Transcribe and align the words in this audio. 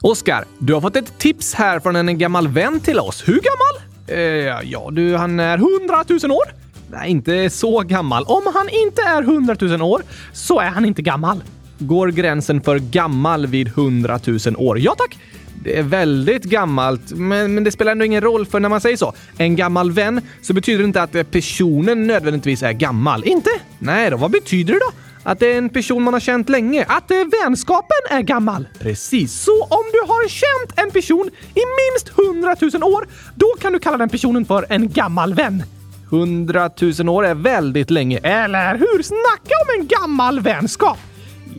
Oskar, 0.00 0.44
du 0.58 0.74
har 0.74 0.80
fått 0.80 0.96
ett 0.96 1.18
tips 1.18 1.54
här 1.54 1.80
från 1.80 1.96
en 1.96 2.18
gammal 2.18 2.48
vän 2.48 2.80
till 2.80 2.98
oss. 2.98 3.28
Hur 3.28 3.40
gammal? 3.40 3.88
Eh, 4.06 4.70
ja, 4.70 4.90
du, 4.92 5.16
han 5.16 5.40
är 5.40 5.58
100 5.58 6.04
000 6.22 6.32
år. 6.32 6.44
Nej, 6.90 7.10
inte 7.10 7.50
så 7.50 7.80
gammal. 7.80 8.24
Om 8.24 8.42
han 8.54 8.68
inte 8.68 9.02
är 9.02 9.22
100 9.22 9.56
000 9.60 9.82
år 9.82 10.02
så 10.32 10.60
är 10.60 10.68
han 10.68 10.84
inte 10.84 11.02
gammal. 11.02 11.42
Går 11.78 12.08
gränsen 12.08 12.60
för 12.60 12.78
gammal 12.78 13.46
vid 13.46 13.68
100 13.68 14.20
000 14.46 14.56
år? 14.56 14.78
Ja 14.78 14.94
tack! 14.98 15.18
Det 15.64 15.78
är 15.78 15.82
väldigt 15.82 16.44
gammalt, 16.44 17.12
men, 17.12 17.54
men 17.54 17.64
det 17.64 17.72
spelar 17.72 17.92
ändå 17.92 18.04
ingen 18.04 18.20
roll 18.20 18.46
för 18.46 18.60
när 18.60 18.68
man 18.68 18.80
säger 18.80 18.96
så, 18.96 19.14
en 19.38 19.56
gammal 19.56 19.92
vän, 19.92 20.20
så 20.42 20.52
betyder 20.54 20.78
det 20.78 20.84
inte 20.84 21.02
att 21.02 21.30
personen 21.30 22.06
nödvändigtvis 22.06 22.62
är 22.62 22.72
gammal. 22.72 23.24
Inte? 23.24 23.50
Nej 23.78 24.10
då, 24.10 24.16
vad 24.16 24.30
betyder 24.30 24.72
det 24.74 24.80
då? 24.80 24.92
Att 25.22 25.38
det 25.38 25.52
är 25.52 25.58
en 25.58 25.68
person 25.68 26.02
man 26.02 26.12
har 26.14 26.20
känt 26.20 26.48
länge. 26.48 26.84
Att 26.88 27.10
eh, 27.10 27.16
vänskapen 27.42 27.98
är 28.10 28.20
gammal. 28.20 28.68
Precis. 28.78 29.32
Så 29.32 29.62
om 29.62 29.84
du 29.92 29.98
har 29.98 30.28
känt 30.28 30.78
en 30.78 30.90
person 30.90 31.30
i 31.54 31.60
minst 31.80 32.08
hundratusen 32.08 32.82
år, 32.82 33.06
då 33.34 33.46
kan 33.60 33.72
du 33.72 33.78
kalla 33.78 33.96
den 33.96 34.08
personen 34.08 34.44
för 34.44 34.66
en 34.68 34.88
gammal 34.92 35.34
vän. 35.34 35.62
Hundratusen 36.10 37.08
år 37.08 37.26
är 37.26 37.34
väldigt 37.34 37.90
länge, 37.90 38.18
eller 38.18 38.78
hur? 38.78 39.02
Snacka 39.02 39.54
om 39.62 39.80
en 39.80 39.86
gammal 39.86 40.40
vänskap! 40.40 40.98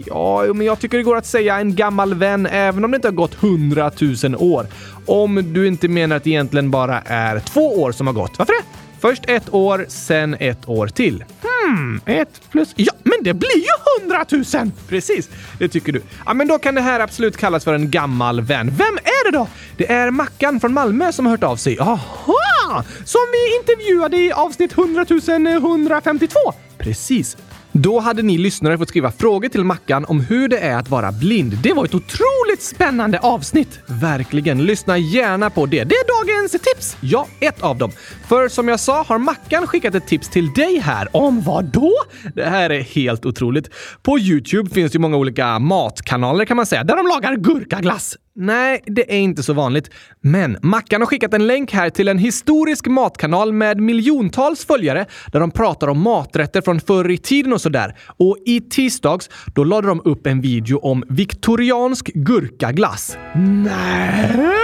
Ja, 0.06 0.54
men 0.54 0.68
jag 0.68 0.80
tycker 0.80 0.98
det 0.98 1.04
går 1.04 1.18
att 1.18 1.26
säga 1.26 1.60
en 1.60 1.76
gammal 1.76 2.14
vän 2.14 2.46
även 2.46 2.86
om 2.86 2.92
det 2.92 2.96
inte 2.96 3.08
har 3.08 3.14
gått 3.14 3.34
hundratusen 3.34 4.36
år. 4.36 4.68
Om 5.06 5.54
du 5.54 5.68
inte 5.68 5.88
menar 5.88 6.16
att 6.16 6.24
det 6.24 6.30
egentligen 6.30 6.72
bara 6.72 7.02
är 7.02 7.40
två 7.40 7.82
år 7.82 7.92
som 7.92 8.08
har 8.08 8.14
gått. 8.14 8.38
Varför 8.38 8.54
det? 8.54 8.64
Först 9.00 9.24
ett 9.28 9.54
år, 9.54 9.86
sen 9.88 10.36
ett 10.40 10.70
år 10.70 10.88
till. 10.88 11.24
Hmm, 11.64 12.02
ett 12.06 12.42
plus... 12.52 12.74
Ja, 12.76 12.94
men 13.04 13.18
det 13.22 13.34
blir 13.34 13.58
ju 13.58 14.00
hundratusen! 14.00 14.72
Precis, 14.88 15.30
det 15.60 15.68
tycker 15.68 15.92
du. 15.92 16.02
Ja, 16.26 16.34
men 16.34 16.48
då 16.48 16.58
kan 16.58 16.76
det 16.76 16.82
här 16.82 17.00
absolut 17.00 17.38
kallas 17.38 17.64
för 17.64 17.74
en 17.74 17.92
gammal 17.92 18.42
vän. 18.42 18.74
Vem 18.78 18.98
är 19.04 19.32
det 19.32 19.38
då? 19.38 19.48
Det 19.78 19.92
är 19.92 20.12
Mackan 20.12 20.60
från 20.60 20.74
Malmö 20.74 21.12
som 21.12 21.26
har 21.26 21.32
hört 21.32 21.44
av 21.44 21.56
sig. 21.56 21.80
Aha! 21.80 22.84
Som 23.06 23.22
vi 23.32 23.58
intervjuade 23.58 24.18
i 24.18 24.32
avsnitt 24.32 24.78
100 24.78 25.06
152. 25.10 26.40
Precis. 26.78 27.38
Då 27.72 28.00
hade 28.00 28.22
ni 28.22 28.38
lyssnare 28.38 28.78
fått 28.78 28.90
skriva 28.90 29.12
frågor 29.12 29.50
till 29.50 29.64
Mackan 29.64 30.06
om 30.06 30.20
hur 30.20 30.48
det 30.48 30.58
är 30.58 30.78
att 30.78 30.90
vara 30.90 31.12
blind. 31.12 31.58
Det 31.64 31.74
var 31.74 31.86
ett 31.86 31.96
otroligt 31.96 32.20
spännande 32.62 33.20
avsnitt! 33.20 33.80
Verkligen. 33.88 34.66
Lyssna 34.66 34.98
gärna 34.98 35.50
på 35.50 35.66
det. 35.66 35.84
Det 35.84 35.96
är 35.96 36.26
dagens 36.26 36.52
tips! 36.52 36.98
Ja, 37.02 37.28
ett 37.40 37.62
av 37.62 37.78
dem. 37.78 37.92
För 38.28 38.48
som 38.48 38.68
jag 38.68 38.80
sa 38.80 39.04
har 39.04 39.18
Mackan 39.18 39.68
skickat 39.68 39.96
ett 39.96 40.08
tips 40.08 40.30
till 40.30 40.54
dig 40.54 40.80
här. 40.80 41.08
Om 41.12 41.42
vad 41.42 41.66
då? 41.66 41.94
Det 42.36 42.46
här 42.46 42.70
är 42.70 42.82
helt 42.82 43.26
otroligt. 43.26 43.70
På 44.04 44.20
Youtube 44.20 44.70
finns 44.70 44.92
det 44.92 45.00
många 45.00 45.18
olika 45.18 45.60
matkanaler 45.60 46.46
kan 46.46 46.58
man 46.58 46.66
säga, 46.66 46.84
där 46.84 46.96
de 46.96 47.08
lagar 47.08 47.36
gurkaglass. 47.36 48.16
Nej, 48.36 48.82
det 48.86 49.14
är 49.16 49.20
inte 49.20 49.44
så 49.44 49.54
vanligt. 49.54 49.90
Men 50.22 50.58
Mackan 50.62 51.02
har 51.02 51.06
skickat 51.06 51.34
en 51.34 51.48
länk 51.48 51.72
här 51.72 51.90
till 51.90 52.08
en 52.08 52.18
historisk 52.18 52.88
matkanal 52.88 53.54
med 53.54 53.80
miljontals 53.80 54.66
följare 54.66 55.06
där 55.32 55.40
de 55.40 55.52
pratar 55.52 55.88
om 55.88 56.02
maträtter 56.02 56.62
från 56.62 56.80
förr 56.80 57.10
i 57.10 57.18
tiden 57.18 57.54
och 57.54 57.62
sådär. 57.62 57.98
Och 58.18 58.38
i 58.46 58.62
tisdags, 58.62 59.30
då 59.56 59.64
lade 59.64 59.88
de 59.88 60.02
upp 60.06 60.28
en 60.28 60.42
video 60.42 60.78
om 60.78 61.04
viktoriansk 61.10 62.12
gurkaglass. 62.14 63.18
Nej! 63.36 64.60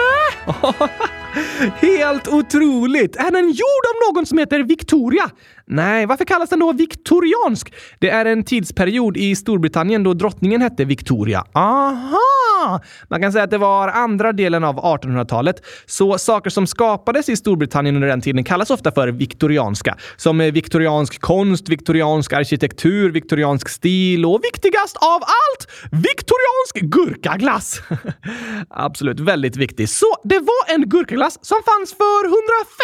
Helt 1.81 2.27
otroligt! 2.27 3.15
Är 3.15 3.31
den 3.31 3.47
gjord 3.47 3.85
av 3.89 4.13
någon 4.13 4.25
som 4.25 4.37
heter 4.37 4.59
Victoria? 4.63 5.29
Nej, 5.67 6.05
varför 6.05 6.25
kallas 6.25 6.49
den 6.49 6.59
då 6.59 6.73
viktoriansk? 6.73 7.73
Det 7.99 8.09
är 8.09 8.25
en 8.25 8.43
tidsperiod 8.43 9.17
i 9.17 9.35
Storbritannien 9.35 10.03
då 10.03 10.13
drottningen 10.13 10.61
hette 10.61 10.85
Victoria. 10.85 11.43
Aha! 11.53 12.81
Man 13.07 13.21
kan 13.21 13.31
säga 13.31 13.43
att 13.43 13.51
det 13.51 13.57
var 13.57 13.87
andra 13.87 14.31
delen 14.33 14.63
av 14.63 14.75
1800-talet. 14.75 15.55
Så 15.85 16.17
saker 16.17 16.49
som 16.49 16.67
skapades 16.67 17.29
i 17.29 17.35
Storbritannien 17.35 17.95
under 17.95 18.07
den 18.07 18.21
tiden 18.21 18.43
kallas 18.43 18.69
ofta 18.69 18.91
för 18.91 19.07
viktorianska. 19.07 19.97
Som 20.17 20.41
eh, 20.41 20.51
viktoriansk 20.51 21.21
konst, 21.21 21.69
viktoriansk 21.69 22.33
arkitektur, 22.33 23.11
viktoriansk 23.11 23.69
stil 23.69 24.25
och 24.25 24.39
viktigast 24.43 24.97
av 24.97 25.21
allt, 25.21 25.91
viktoriansk 25.91 26.75
gurkaglass. 26.81 27.81
Absolut, 28.69 29.19
väldigt 29.19 29.57
viktig. 29.57 29.89
Så 29.89 30.15
det 30.23 30.39
var 30.39 30.73
en 30.75 30.89
gurkaglass 30.89 31.39
som 31.41 31.57
fanns 31.65 31.93
för 31.93 32.25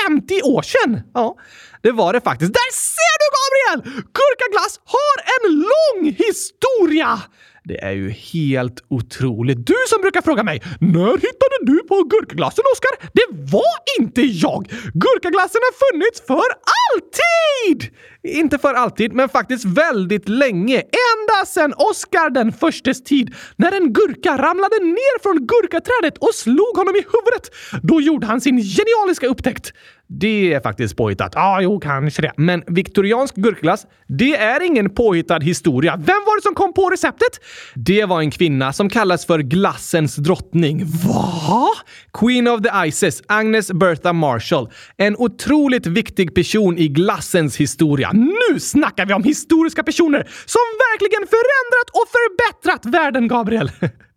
150 0.07 0.41
år 0.43 0.61
sedan. 0.61 1.01
Ja, 1.13 1.37
det 1.83 1.91
var 1.91 2.13
det 2.13 2.21
faktiskt. 2.21 2.53
Där 2.53 2.71
ser 2.73 3.15
du 3.21 3.27
Gabriel! 3.37 3.79
Gurkaglass 4.17 4.79
har 4.85 5.15
en 5.33 5.59
lång 5.71 6.15
historia! 6.25 7.21
Det 7.63 7.83
är 7.83 7.91
ju 7.91 8.09
helt 8.09 8.83
otroligt. 8.89 9.67
Du 9.67 9.75
som 9.87 10.01
brukar 10.01 10.21
fråga 10.21 10.43
mig 10.43 10.61
“När 10.79 11.13
hittade 11.13 11.57
du 11.61 11.83
på 11.87 12.03
gurkaglassen, 12.03 12.63
Oskar?” 12.73 13.09
Det 13.13 13.51
var 13.51 13.75
inte 13.99 14.21
jag! 14.21 14.67
Gurkaglassen 14.93 15.61
har 15.67 15.91
funnits 15.91 16.21
för 16.27 16.47
alltid! 16.77 17.95
Inte 18.23 18.57
för 18.57 18.73
alltid, 18.73 19.13
men 19.13 19.29
faktiskt 19.29 19.65
väldigt 19.65 20.29
länge. 20.29 20.77
Ända 20.77 21.45
sedan 21.47 21.73
Oskar 21.77 22.29
den 22.29 22.51
förstes 22.51 23.03
tid, 23.03 23.35
när 23.55 23.71
en 23.71 23.93
gurka 23.93 24.37
ramlade 24.37 24.79
ner 24.79 25.21
från 25.23 25.47
gurkaträdet 25.47 26.17
och 26.17 26.35
slog 26.35 26.77
honom 26.77 26.95
i 26.95 26.99
huvudet. 27.13 27.49
Då 27.83 28.01
gjorde 28.01 28.27
han 28.27 28.41
sin 28.41 28.57
genialiska 28.57 29.27
upptäckt. 29.27 29.73
Det 30.13 30.53
är 30.53 30.59
faktiskt 30.59 30.97
påhittat. 30.97 31.31
Ja, 31.35 31.41
ah, 31.41 31.61
jo, 31.61 31.79
kanske 31.79 32.21
det. 32.21 32.31
Men 32.37 32.63
viktoriansk 32.67 33.35
gurkglass, 33.35 33.85
det 34.07 34.35
är 34.35 34.61
ingen 34.61 34.89
påhittad 34.89 35.39
historia. 35.39 35.95
Vem 35.95 36.05
var 36.25 36.37
det 36.37 36.41
som 36.41 36.55
kom 36.55 36.73
på 36.73 36.89
receptet? 36.89 37.39
Det 37.75 38.05
var 38.05 38.19
en 38.19 38.31
kvinna 38.31 38.73
som 38.73 38.89
kallas 38.89 39.25
för 39.25 39.39
glassens 39.39 40.15
drottning. 40.15 40.85
Va? 40.85 41.67
Queen 42.13 42.47
of 42.47 42.61
the 42.61 42.87
Ices, 42.87 43.23
Agnes 43.27 43.71
Bertha 43.71 44.13
Marshall. 44.13 44.69
En 44.97 45.15
otroligt 45.17 45.87
viktig 45.87 46.35
person 46.35 46.77
i 46.77 46.87
glassens 46.87 47.57
historia. 47.57 48.11
Nu 48.13 48.59
snackar 48.59 49.05
vi 49.05 49.13
om 49.13 49.23
historiska 49.23 49.83
personer 49.83 50.27
som 50.45 50.61
verkligen 50.91 51.27
förändrat 51.27 51.89
och 51.93 52.07
förbättrat 52.11 52.85
världen, 52.85 53.27
Gabriel. 53.27 53.71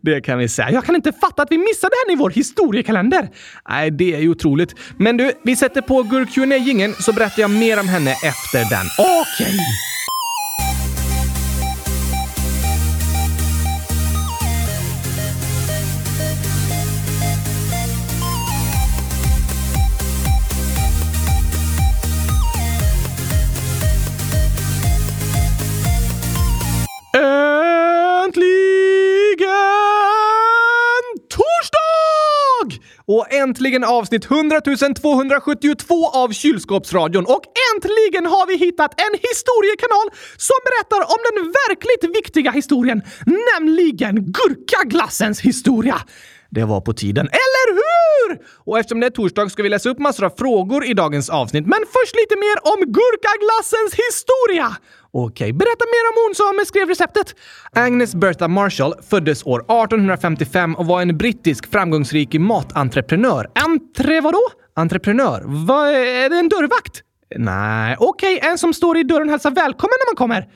Det 0.00 0.20
kan 0.20 0.38
vi 0.38 0.48
säga. 0.48 0.70
Jag 0.70 0.84
kan 0.84 0.94
inte 0.94 1.12
fatta 1.12 1.42
att 1.42 1.50
vi 1.50 1.58
missade 1.58 1.94
henne 2.04 2.12
i 2.12 2.16
vår 2.16 2.30
historiekalender. 2.30 3.28
Nej, 3.68 3.90
det 3.90 4.14
är 4.14 4.20
ju 4.20 4.28
otroligt. 4.28 4.74
Men 4.98 5.16
du, 5.16 5.32
vi 5.44 5.56
sätter 5.56 5.80
på 5.80 6.02
gurk 6.02 6.36
gingen 6.66 6.94
så 6.94 7.12
berättar 7.12 7.42
jag 7.42 7.50
mer 7.50 7.80
om 7.80 7.88
henne 7.88 8.10
efter 8.10 8.58
den. 8.58 8.86
Okej! 8.98 9.46
Okay. 9.46 9.93
Äntligen 33.44 33.84
avsnitt 33.84 34.24
100 34.30 34.60
272 35.00 36.08
av 36.08 36.28
Kylskåpsradion. 36.32 37.26
Och 37.26 37.44
äntligen 37.74 38.26
har 38.26 38.46
vi 38.46 38.56
hittat 38.56 39.00
en 39.00 39.14
historiekanal 39.28 40.08
som 40.36 40.58
berättar 40.68 41.00
om 41.14 41.20
den 41.28 41.52
verkligt 41.62 42.16
viktiga 42.16 42.50
historien, 42.50 43.02
nämligen 43.52 44.14
gurkaglassens 44.38 45.40
historia. 45.40 45.96
Det 46.54 46.64
var 46.64 46.80
på 46.80 46.92
tiden, 46.92 47.26
eller 47.26 47.66
hur? 47.74 48.38
Och 48.64 48.78
eftersom 48.78 49.00
det 49.00 49.06
är 49.06 49.10
torsdag 49.10 49.48
ska 49.48 49.62
vi 49.62 49.68
läsa 49.68 49.88
upp 49.88 49.98
massor 49.98 50.24
av 50.26 50.32
frågor 50.38 50.84
i 50.84 50.94
dagens 50.94 51.30
avsnitt. 51.30 51.66
Men 51.66 51.78
först 51.78 52.14
lite 52.16 52.36
mer 52.36 52.56
om 52.72 52.80
gurkaglassens 52.80 53.94
historia! 54.04 54.76
Okej, 55.10 55.52
berätta 55.52 55.84
mer 55.94 56.04
om 56.10 56.14
hon 56.24 56.34
som 56.34 56.66
skrev 56.66 56.88
receptet. 56.88 57.34
Agnes 57.72 58.14
Bertha 58.14 58.48
Marshall 58.48 58.94
föddes 59.10 59.46
år 59.46 59.60
1855 59.60 60.74
och 60.74 60.86
var 60.86 61.02
en 61.02 61.18
brittisk 61.18 61.70
framgångsrik 61.70 62.34
matentreprenör. 62.34 63.50
Entre 63.66 64.20
vadå? 64.20 64.42
Entreprenör? 64.76 65.42
Va, 65.66 65.90
är 65.90 66.30
det 66.30 66.36
en 66.38 66.48
dörrvakt? 66.48 67.02
Nej, 67.36 67.96
okej, 67.98 68.40
en 68.42 68.58
som 68.58 68.74
står 68.74 68.98
i 68.98 69.02
dörren 69.02 69.26
och 69.26 69.30
hälsar 69.30 69.50
välkommen 69.50 69.94
när 70.00 70.12
man 70.12 70.16
kommer. 70.16 70.48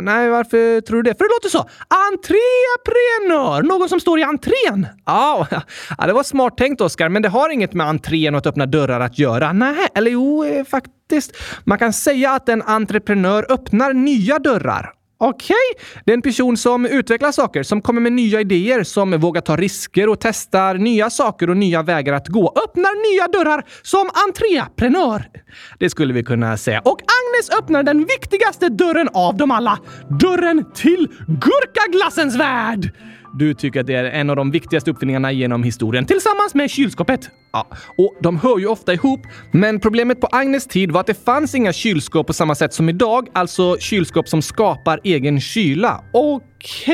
Nej, 0.00 0.28
varför 0.28 0.80
tror 0.80 1.02
du 1.02 1.10
det? 1.10 1.18
För 1.18 1.24
det 1.24 1.30
låter 1.30 1.48
så. 1.48 1.68
Entreprenör! 2.12 3.62
Någon 3.62 3.88
som 3.88 4.00
står 4.00 4.18
i 4.18 4.22
entrén. 4.22 4.86
Ja, 5.06 5.46
ja 5.98 6.06
det 6.06 6.12
var 6.12 6.22
smart 6.22 6.56
tänkt 6.56 6.80
Oskar, 6.80 7.08
men 7.08 7.22
det 7.22 7.28
har 7.28 7.50
inget 7.50 7.72
med 7.72 7.86
entrén 7.86 8.34
och 8.34 8.38
att 8.38 8.46
öppna 8.46 8.66
dörrar 8.66 9.00
att 9.00 9.18
göra. 9.18 9.52
Nej, 9.52 9.88
eller 9.94 10.10
jo, 10.10 10.44
eh, 10.44 10.64
faktiskt. 10.64 11.36
Man 11.64 11.78
kan 11.78 11.92
säga 11.92 12.30
att 12.30 12.48
en 12.48 12.62
entreprenör 12.62 13.46
öppnar 13.52 13.92
nya 13.92 14.38
dörrar. 14.38 14.92
Okej, 15.24 15.56
okay. 15.74 16.02
det 16.04 16.12
är 16.12 16.14
en 16.14 16.22
person 16.22 16.56
som 16.56 16.86
utvecklar 16.86 17.32
saker, 17.32 17.62
som 17.62 17.82
kommer 17.82 18.00
med 18.00 18.12
nya 18.12 18.40
idéer, 18.40 18.82
som 18.82 19.20
vågar 19.20 19.40
ta 19.40 19.56
risker 19.56 20.08
och 20.08 20.20
testar 20.20 20.74
nya 20.74 21.10
saker 21.10 21.50
och 21.50 21.56
nya 21.56 21.82
vägar 21.82 22.12
att 22.12 22.28
gå. 22.28 22.52
Öppnar 22.64 23.12
nya 23.12 23.28
dörrar 23.28 23.64
som 23.82 24.10
entreprenör. 24.26 25.24
Det 25.78 25.90
skulle 25.90 26.14
vi 26.14 26.24
kunna 26.24 26.56
säga. 26.56 26.80
Och 26.84 26.98
Agnes 27.32 27.50
öppnar 27.58 27.82
den 27.82 27.98
viktigaste 27.98 28.68
dörren 28.68 29.08
av 29.14 29.36
dem 29.36 29.50
alla. 29.50 29.78
Dörren 30.20 30.64
till 30.74 31.08
gurkaglassens 31.26 32.36
värld! 32.36 32.92
Du 33.34 33.54
tycker 33.54 33.80
att 33.80 33.86
det 33.86 33.94
är 33.94 34.04
en 34.04 34.30
av 34.30 34.36
de 34.36 34.50
viktigaste 34.50 34.90
uppfinningarna 34.90 35.32
genom 35.32 35.62
historien, 35.62 36.06
tillsammans 36.06 36.54
med 36.54 36.70
kylskåpet. 36.70 37.30
Ja, 37.52 37.66
och 37.98 38.16
de 38.20 38.38
hör 38.38 38.58
ju 38.58 38.66
ofta 38.66 38.92
ihop. 38.92 39.20
Men 39.50 39.80
problemet 39.80 40.20
på 40.20 40.26
Agnes 40.26 40.66
tid 40.66 40.90
var 40.90 41.00
att 41.00 41.06
det 41.06 41.24
fanns 41.24 41.54
inga 41.54 41.72
kylskåp 41.72 42.26
på 42.26 42.32
samma 42.32 42.54
sätt 42.54 42.74
som 42.74 42.88
idag, 42.88 43.28
alltså 43.32 43.76
kylskåp 43.78 44.28
som 44.28 44.42
skapar 44.42 45.00
egen 45.04 45.40
kyla. 45.40 46.04
Okej, 46.12 46.40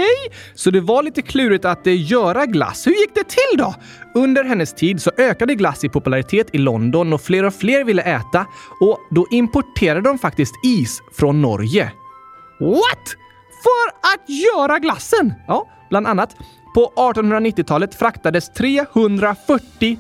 okay. 0.00 0.38
så 0.54 0.70
det 0.70 0.80
var 0.80 1.02
lite 1.02 1.22
klurigt 1.22 1.64
att 1.64 1.86
eh, 1.86 2.10
göra 2.10 2.46
glass. 2.46 2.86
Hur 2.86 2.92
gick 2.92 3.14
det 3.14 3.28
till 3.28 3.58
då? 3.58 3.74
Under 4.14 4.44
hennes 4.44 4.74
tid 4.74 5.02
så 5.02 5.10
ökade 5.18 5.54
glass 5.54 5.84
i 5.84 5.88
popularitet 5.88 6.46
i 6.52 6.58
London 6.58 7.12
och 7.12 7.20
fler 7.20 7.44
och 7.44 7.54
fler 7.54 7.84
ville 7.84 8.02
äta 8.02 8.46
och 8.80 8.98
då 9.10 9.26
importerade 9.30 10.00
de 10.00 10.18
faktiskt 10.18 10.54
is 10.64 11.02
från 11.12 11.42
Norge. 11.42 11.92
What? 12.60 13.16
För 13.62 13.88
att 14.12 14.28
göra 14.28 14.78
glassen? 14.78 15.34
Ja, 15.46 15.66
bland 15.88 16.06
annat. 16.06 16.34
På 16.74 16.92
1890-talet 16.96 17.94
fraktades 17.94 18.52
340 18.52 19.98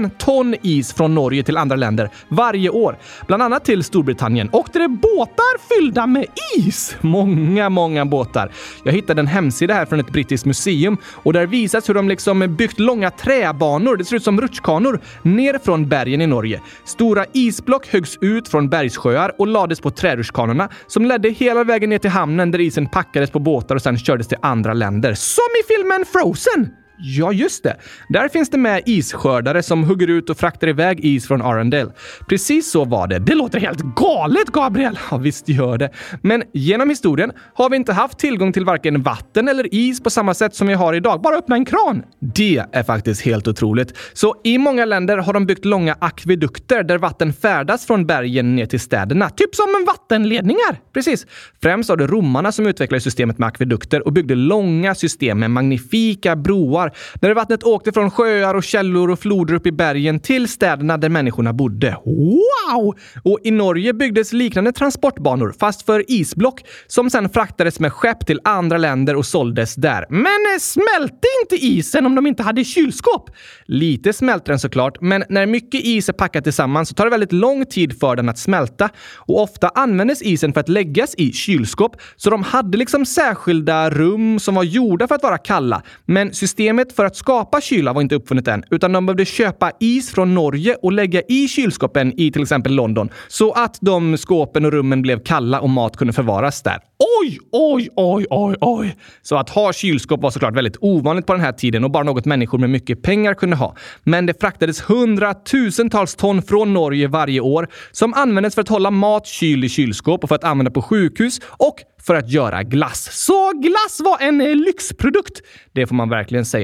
000 0.00 0.10
ton 0.18 0.54
is 0.62 0.92
från 0.92 1.14
Norge 1.14 1.42
till 1.42 1.56
andra 1.56 1.76
länder 1.76 2.10
varje 2.28 2.70
år. 2.70 2.98
Bland 3.26 3.42
annat 3.42 3.64
till 3.64 3.84
Storbritannien. 3.84 4.48
Och 4.48 4.68
det 4.72 4.78
är 4.78 4.88
båtar 4.88 5.74
fyllda 5.74 6.06
med 6.06 6.26
is? 6.56 6.96
Många, 7.00 7.68
många 7.68 8.04
båtar. 8.06 8.52
Jag 8.84 8.92
hittade 8.92 9.20
en 9.20 9.26
hemsida 9.26 9.74
här 9.74 9.86
från 9.86 10.00
ett 10.00 10.10
brittiskt 10.10 10.46
museum 10.46 10.96
och 11.12 11.32
där 11.32 11.46
visas 11.46 11.88
hur 11.88 11.94
de 11.94 12.08
liksom 12.08 12.56
byggt 12.56 12.78
långa 12.78 13.10
träbanor, 13.10 13.96
det 13.96 14.04
ser 14.04 14.16
ut 14.16 14.24
som 14.24 14.40
rutschkanor, 14.40 15.00
ner 15.22 15.58
från 15.64 15.88
bergen 15.88 16.20
i 16.20 16.26
Norge. 16.26 16.60
Stora 16.84 17.24
isblock 17.32 17.86
höggs 17.86 18.18
ut 18.20 18.48
från 18.48 18.68
bergssjöar 18.68 19.32
och 19.38 19.46
lades 19.46 19.80
på 19.80 19.90
trärutschkanorna 19.90 20.68
som 20.86 21.04
ledde 21.04 21.28
hela 21.28 21.64
vägen 21.64 21.90
ner 21.90 21.98
till 21.98 22.10
hamnen 22.10 22.50
där 22.50 22.60
isen 22.60 22.86
packades 22.86 23.30
på 23.30 23.38
båtar 23.38 23.74
och 23.74 23.82
sen 23.82 23.98
kördes 23.98 24.28
till 24.28 24.38
andra 24.42 24.74
länder. 24.74 25.14
Som 25.14 25.42
i 25.60 25.66
filmen 25.74 25.93
men 25.94 26.04
Frozen! 26.04 26.76
Ja, 26.98 27.32
just 27.32 27.62
det. 27.62 27.76
Där 28.08 28.28
finns 28.28 28.50
det 28.50 28.58
med 28.58 28.82
isskördare 28.86 29.62
som 29.62 29.84
hugger 29.84 30.06
ut 30.06 30.30
och 30.30 30.38
fraktar 30.38 30.68
iväg 30.68 31.00
is 31.04 31.28
från 31.28 31.42
Arendelle. 31.42 31.92
Precis 32.28 32.70
så 32.70 32.84
var 32.84 33.06
det. 33.06 33.18
Det 33.18 33.34
låter 33.34 33.60
helt 33.60 33.80
galet, 33.96 34.46
Gabriel! 34.46 34.98
Ja, 35.10 35.16
visst 35.16 35.48
gör 35.48 35.78
det. 35.78 35.90
Men 36.22 36.42
genom 36.52 36.90
historien 36.90 37.32
har 37.54 37.70
vi 37.70 37.76
inte 37.76 37.92
haft 37.92 38.18
tillgång 38.18 38.52
till 38.52 38.64
varken 38.64 39.02
vatten 39.02 39.48
eller 39.48 39.74
is 39.74 40.02
på 40.02 40.10
samma 40.10 40.34
sätt 40.34 40.54
som 40.54 40.66
vi 40.66 40.74
har 40.74 40.94
idag. 40.94 41.20
Bara 41.22 41.36
öppna 41.36 41.56
en 41.56 41.64
kran! 41.64 42.02
Det 42.20 42.64
är 42.72 42.82
faktiskt 42.82 43.22
helt 43.22 43.48
otroligt. 43.48 43.96
Så 44.12 44.34
i 44.44 44.58
många 44.58 44.84
länder 44.84 45.18
har 45.18 45.32
de 45.32 45.46
byggt 45.46 45.64
långa 45.64 45.96
akvedukter 45.98 46.82
där 46.82 46.98
vatten 46.98 47.32
färdas 47.32 47.86
från 47.86 48.06
bergen 48.06 48.56
ner 48.56 48.66
till 48.66 48.80
städerna. 48.80 49.30
Typ 49.30 49.54
som 49.54 49.84
vattenledningar! 49.86 50.80
Precis. 50.92 51.26
Främst 51.62 51.88
var 51.88 51.96
det 51.96 52.06
romarna 52.06 52.52
som 52.52 52.66
utvecklade 52.66 53.00
systemet 53.00 53.38
med 53.38 53.46
akvedukter 53.46 54.06
och 54.06 54.12
byggde 54.12 54.34
långa 54.34 54.94
system 54.94 55.38
med 55.38 55.50
magnifika 55.50 56.36
broar 56.36 56.83
sjöar, 56.90 56.92
där 57.20 57.34
vattnet 57.34 57.64
åkte 57.64 57.92
från 57.92 58.10
sjöar 58.10 58.54
och 58.54 58.64
källor 58.64 59.10
och 59.10 59.18
floder 59.18 59.54
upp 59.54 59.66
i 59.66 59.72
bergen 59.72 60.20
till 60.20 60.48
städerna 60.48 60.96
där 60.96 61.08
människorna 61.08 61.52
bodde. 61.52 61.96
Wow! 62.04 62.94
Och 63.24 63.38
i 63.44 63.50
Norge 63.50 63.92
byggdes 63.92 64.32
liknande 64.32 64.72
transportbanor, 64.72 65.54
fast 65.60 65.86
för 65.86 66.04
isblock, 66.08 66.60
som 66.86 67.10
sen 67.10 67.28
fraktades 67.28 67.80
med 67.80 67.92
skepp 67.92 68.26
till 68.26 68.40
andra 68.44 68.78
länder 68.78 69.16
och 69.16 69.26
såldes 69.26 69.74
där. 69.74 70.06
Men 70.08 70.24
eh, 70.24 70.58
smälte 70.60 71.28
inte 71.42 71.66
isen 71.66 72.06
om 72.06 72.14
de 72.14 72.26
inte 72.26 72.42
hade 72.42 72.64
kylskåp? 72.64 73.30
Lite 73.66 74.12
smälter 74.12 74.52
den 74.52 74.58
såklart, 74.58 75.00
men 75.00 75.24
när 75.28 75.46
mycket 75.46 75.80
is 75.84 76.08
är 76.08 76.12
packat 76.12 76.44
tillsammans 76.44 76.88
så 76.88 76.94
tar 76.94 77.04
det 77.04 77.10
väldigt 77.10 77.32
lång 77.32 77.66
tid 77.66 78.00
för 78.00 78.16
den 78.16 78.28
att 78.28 78.38
smälta. 78.38 78.90
Och 79.16 79.42
ofta 79.42 79.68
användes 79.68 80.22
isen 80.22 80.52
för 80.52 80.60
att 80.60 80.68
läggas 80.68 81.14
i 81.14 81.32
kylskåp, 81.32 81.96
så 82.16 82.30
de 82.30 82.42
hade 82.42 82.78
liksom 82.78 83.06
särskilda 83.06 83.90
rum 83.90 84.38
som 84.38 84.54
var 84.54 84.62
gjorda 84.62 85.08
för 85.08 85.14
att 85.14 85.22
vara 85.22 85.38
kalla. 85.38 85.82
Men 86.06 86.34
systemet 86.34 86.73
Systemet 86.74 86.96
för 86.96 87.04
att 87.04 87.16
skapa 87.16 87.60
kyla 87.60 87.92
var 87.92 88.02
inte 88.02 88.14
uppfunnet 88.14 88.48
än, 88.48 88.64
utan 88.70 88.92
de 88.92 89.06
behövde 89.06 89.24
köpa 89.24 89.72
is 89.80 90.10
från 90.10 90.34
Norge 90.34 90.76
och 90.82 90.92
lägga 90.92 91.22
i 91.28 91.48
kylskåpen 91.48 92.20
i 92.20 92.32
till 92.32 92.42
exempel 92.42 92.74
London 92.74 93.08
så 93.28 93.52
att 93.52 93.78
de 93.80 94.16
skåpen 94.16 94.64
och 94.64 94.72
rummen 94.72 95.02
blev 95.02 95.24
kalla 95.24 95.60
och 95.60 95.70
mat 95.70 95.96
kunde 95.96 96.12
förvaras 96.12 96.62
där. 96.62 96.78
Oj, 97.22 97.38
oj, 97.52 97.88
oj, 97.96 98.26
oj, 98.30 98.56
oj! 98.60 98.96
Så 99.22 99.36
att 99.36 99.50
ha 99.50 99.72
kylskåp 99.72 100.22
var 100.22 100.30
såklart 100.30 100.56
väldigt 100.56 100.76
ovanligt 100.80 101.26
på 101.26 101.32
den 101.32 101.42
här 101.42 101.52
tiden 101.52 101.84
och 101.84 101.90
bara 101.90 102.02
något 102.02 102.24
människor 102.24 102.58
med 102.58 102.70
mycket 102.70 103.02
pengar 103.02 103.34
kunde 103.34 103.56
ha. 103.56 103.76
Men 104.02 104.26
det 104.26 104.40
fraktades 104.40 104.80
hundratusentals 104.90 106.14
ton 106.14 106.42
från 106.42 106.74
Norge 106.74 107.08
varje 107.08 107.40
år 107.40 107.68
som 107.92 108.14
användes 108.14 108.54
för 108.54 108.62
att 108.62 108.68
hålla 108.68 108.90
mat 108.90 109.26
kyld 109.26 109.64
i 109.64 109.68
kylskåp 109.68 110.22
och 110.22 110.28
för 110.28 110.36
att 110.36 110.44
använda 110.44 110.70
på 110.70 110.82
sjukhus 110.82 111.40
och 111.46 111.76
för 112.06 112.14
att 112.14 112.30
göra 112.30 112.62
glass. 112.62 113.08
Så 113.12 113.52
glass 113.52 114.00
var 114.00 114.18
en 114.20 114.38
lyxprodukt! 114.38 115.42
Det 115.72 115.86
får 115.86 115.94
man 115.94 116.08
verkligen 116.08 116.44
säga. 116.44 116.63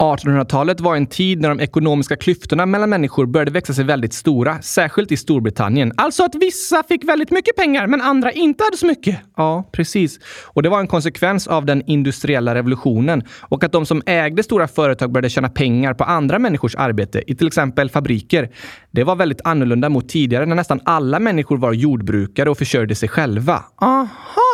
1800-talet 0.00 0.80
var 0.80 0.96
en 0.96 1.06
tid 1.06 1.40
när 1.40 1.48
de 1.48 1.60
ekonomiska 1.60 2.16
klyftorna 2.16 2.66
mellan 2.66 2.90
människor 2.90 3.26
började 3.26 3.50
växa 3.50 3.74
sig 3.74 3.84
väldigt 3.84 4.12
stora, 4.12 4.62
särskilt 4.62 5.12
i 5.12 5.16
Storbritannien. 5.16 5.92
Alltså 5.96 6.24
att 6.24 6.34
vissa 6.34 6.82
fick 6.82 7.04
väldigt 7.04 7.30
mycket 7.30 7.56
pengar, 7.56 7.86
men 7.86 8.00
andra 8.00 8.32
inte 8.32 8.64
hade 8.64 8.76
så 8.76 8.86
mycket. 8.86 9.18
Ja, 9.36 9.70
precis. 9.72 10.18
Och 10.46 10.62
det 10.62 10.68
var 10.68 10.80
en 10.80 10.86
konsekvens 10.86 11.46
av 11.46 11.66
den 11.66 11.82
industriella 11.86 12.54
revolutionen 12.54 13.22
och 13.40 13.64
att 13.64 13.72
de 13.72 13.86
som 13.86 14.02
ägde 14.06 14.42
stora 14.42 14.68
företag 14.68 15.12
började 15.12 15.30
tjäna 15.30 15.48
pengar 15.48 15.94
på 15.94 16.04
andra 16.04 16.38
människors 16.38 16.74
arbete, 16.74 17.22
i 17.26 17.34
till 17.34 17.46
exempel 17.46 17.90
fabriker. 17.90 18.50
Det 18.90 19.04
var 19.04 19.16
väldigt 19.16 19.40
annorlunda 19.44 19.88
mot 19.88 20.08
tidigare 20.08 20.46
när 20.46 20.56
nästan 20.56 20.80
alla 20.84 21.18
människor 21.18 21.56
var 21.56 21.72
jordbrukare 21.72 22.50
och 22.50 22.58
försörjde 22.58 22.94
sig 22.94 23.08
själva. 23.08 23.64
Aha! 23.82 24.49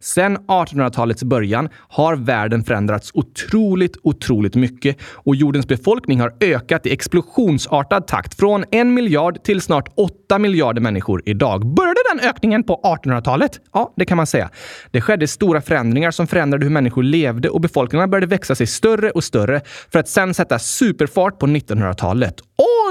Sen 0.00 0.38
1800-talets 0.38 1.24
början 1.24 1.68
har 1.88 2.16
världen 2.16 2.64
förändrats 2.64 3.10
otroligt, 3.14 3.96
otroligt 4.02 4.54
mycket 4.54 4.70
mycket 4.70 4.96
och 5.14 5.36
jordens 5.36 5.68
befolkning 5.68 6.20
har 6.20 6.32
ökat 6.40 6.86
i 6.86 6.92
explosionsartad 6.92 8.06
takt 8.06 8.34
från 8.34 8.64
en 8.70 8.94
miljard 8.94 9.42
till 9.42 9.60
snart 9.60 9.88
åtta 9.96 10.38
miljarder 10.38 10.80
människor 10.80 11.22
idag. 11.24 11.66
Började 11.66 12.00
den 12.12 12.28
ökningen 12.30 12.62
på 12.62 12.80
1800-talet? 12.84 13.60
Ja, 13.72 13.92
det 13.96 14.04
kan 14.04 14.16
man 14.16 14.26
säga. 14.26 14.50
Det 14.90 15.00
skedde 15.00 15.28
stora 15.28 15.60
förändringar 15.60 16.10
som 16.10 16.26
förändrade 16.26 16.64
hur 16.64 16.72
människor 16.72 17.02
levde 17.02 17.48
och 17.48 17.60
befolkningarna 17.60 18.08
började 18.08 18.26
växa 18.26 18.54
sig 18.54 18.66
större 18.66 19.10
och 19.10 19.24
större 19.24 19.60
för 19.92 19.98
att 19.98 20.08
sen 20.08 20.34
sätta 20.34 20.58
superfart 20.58 21.38
på 21.38 21.46
1900-talet. 21.46 22.34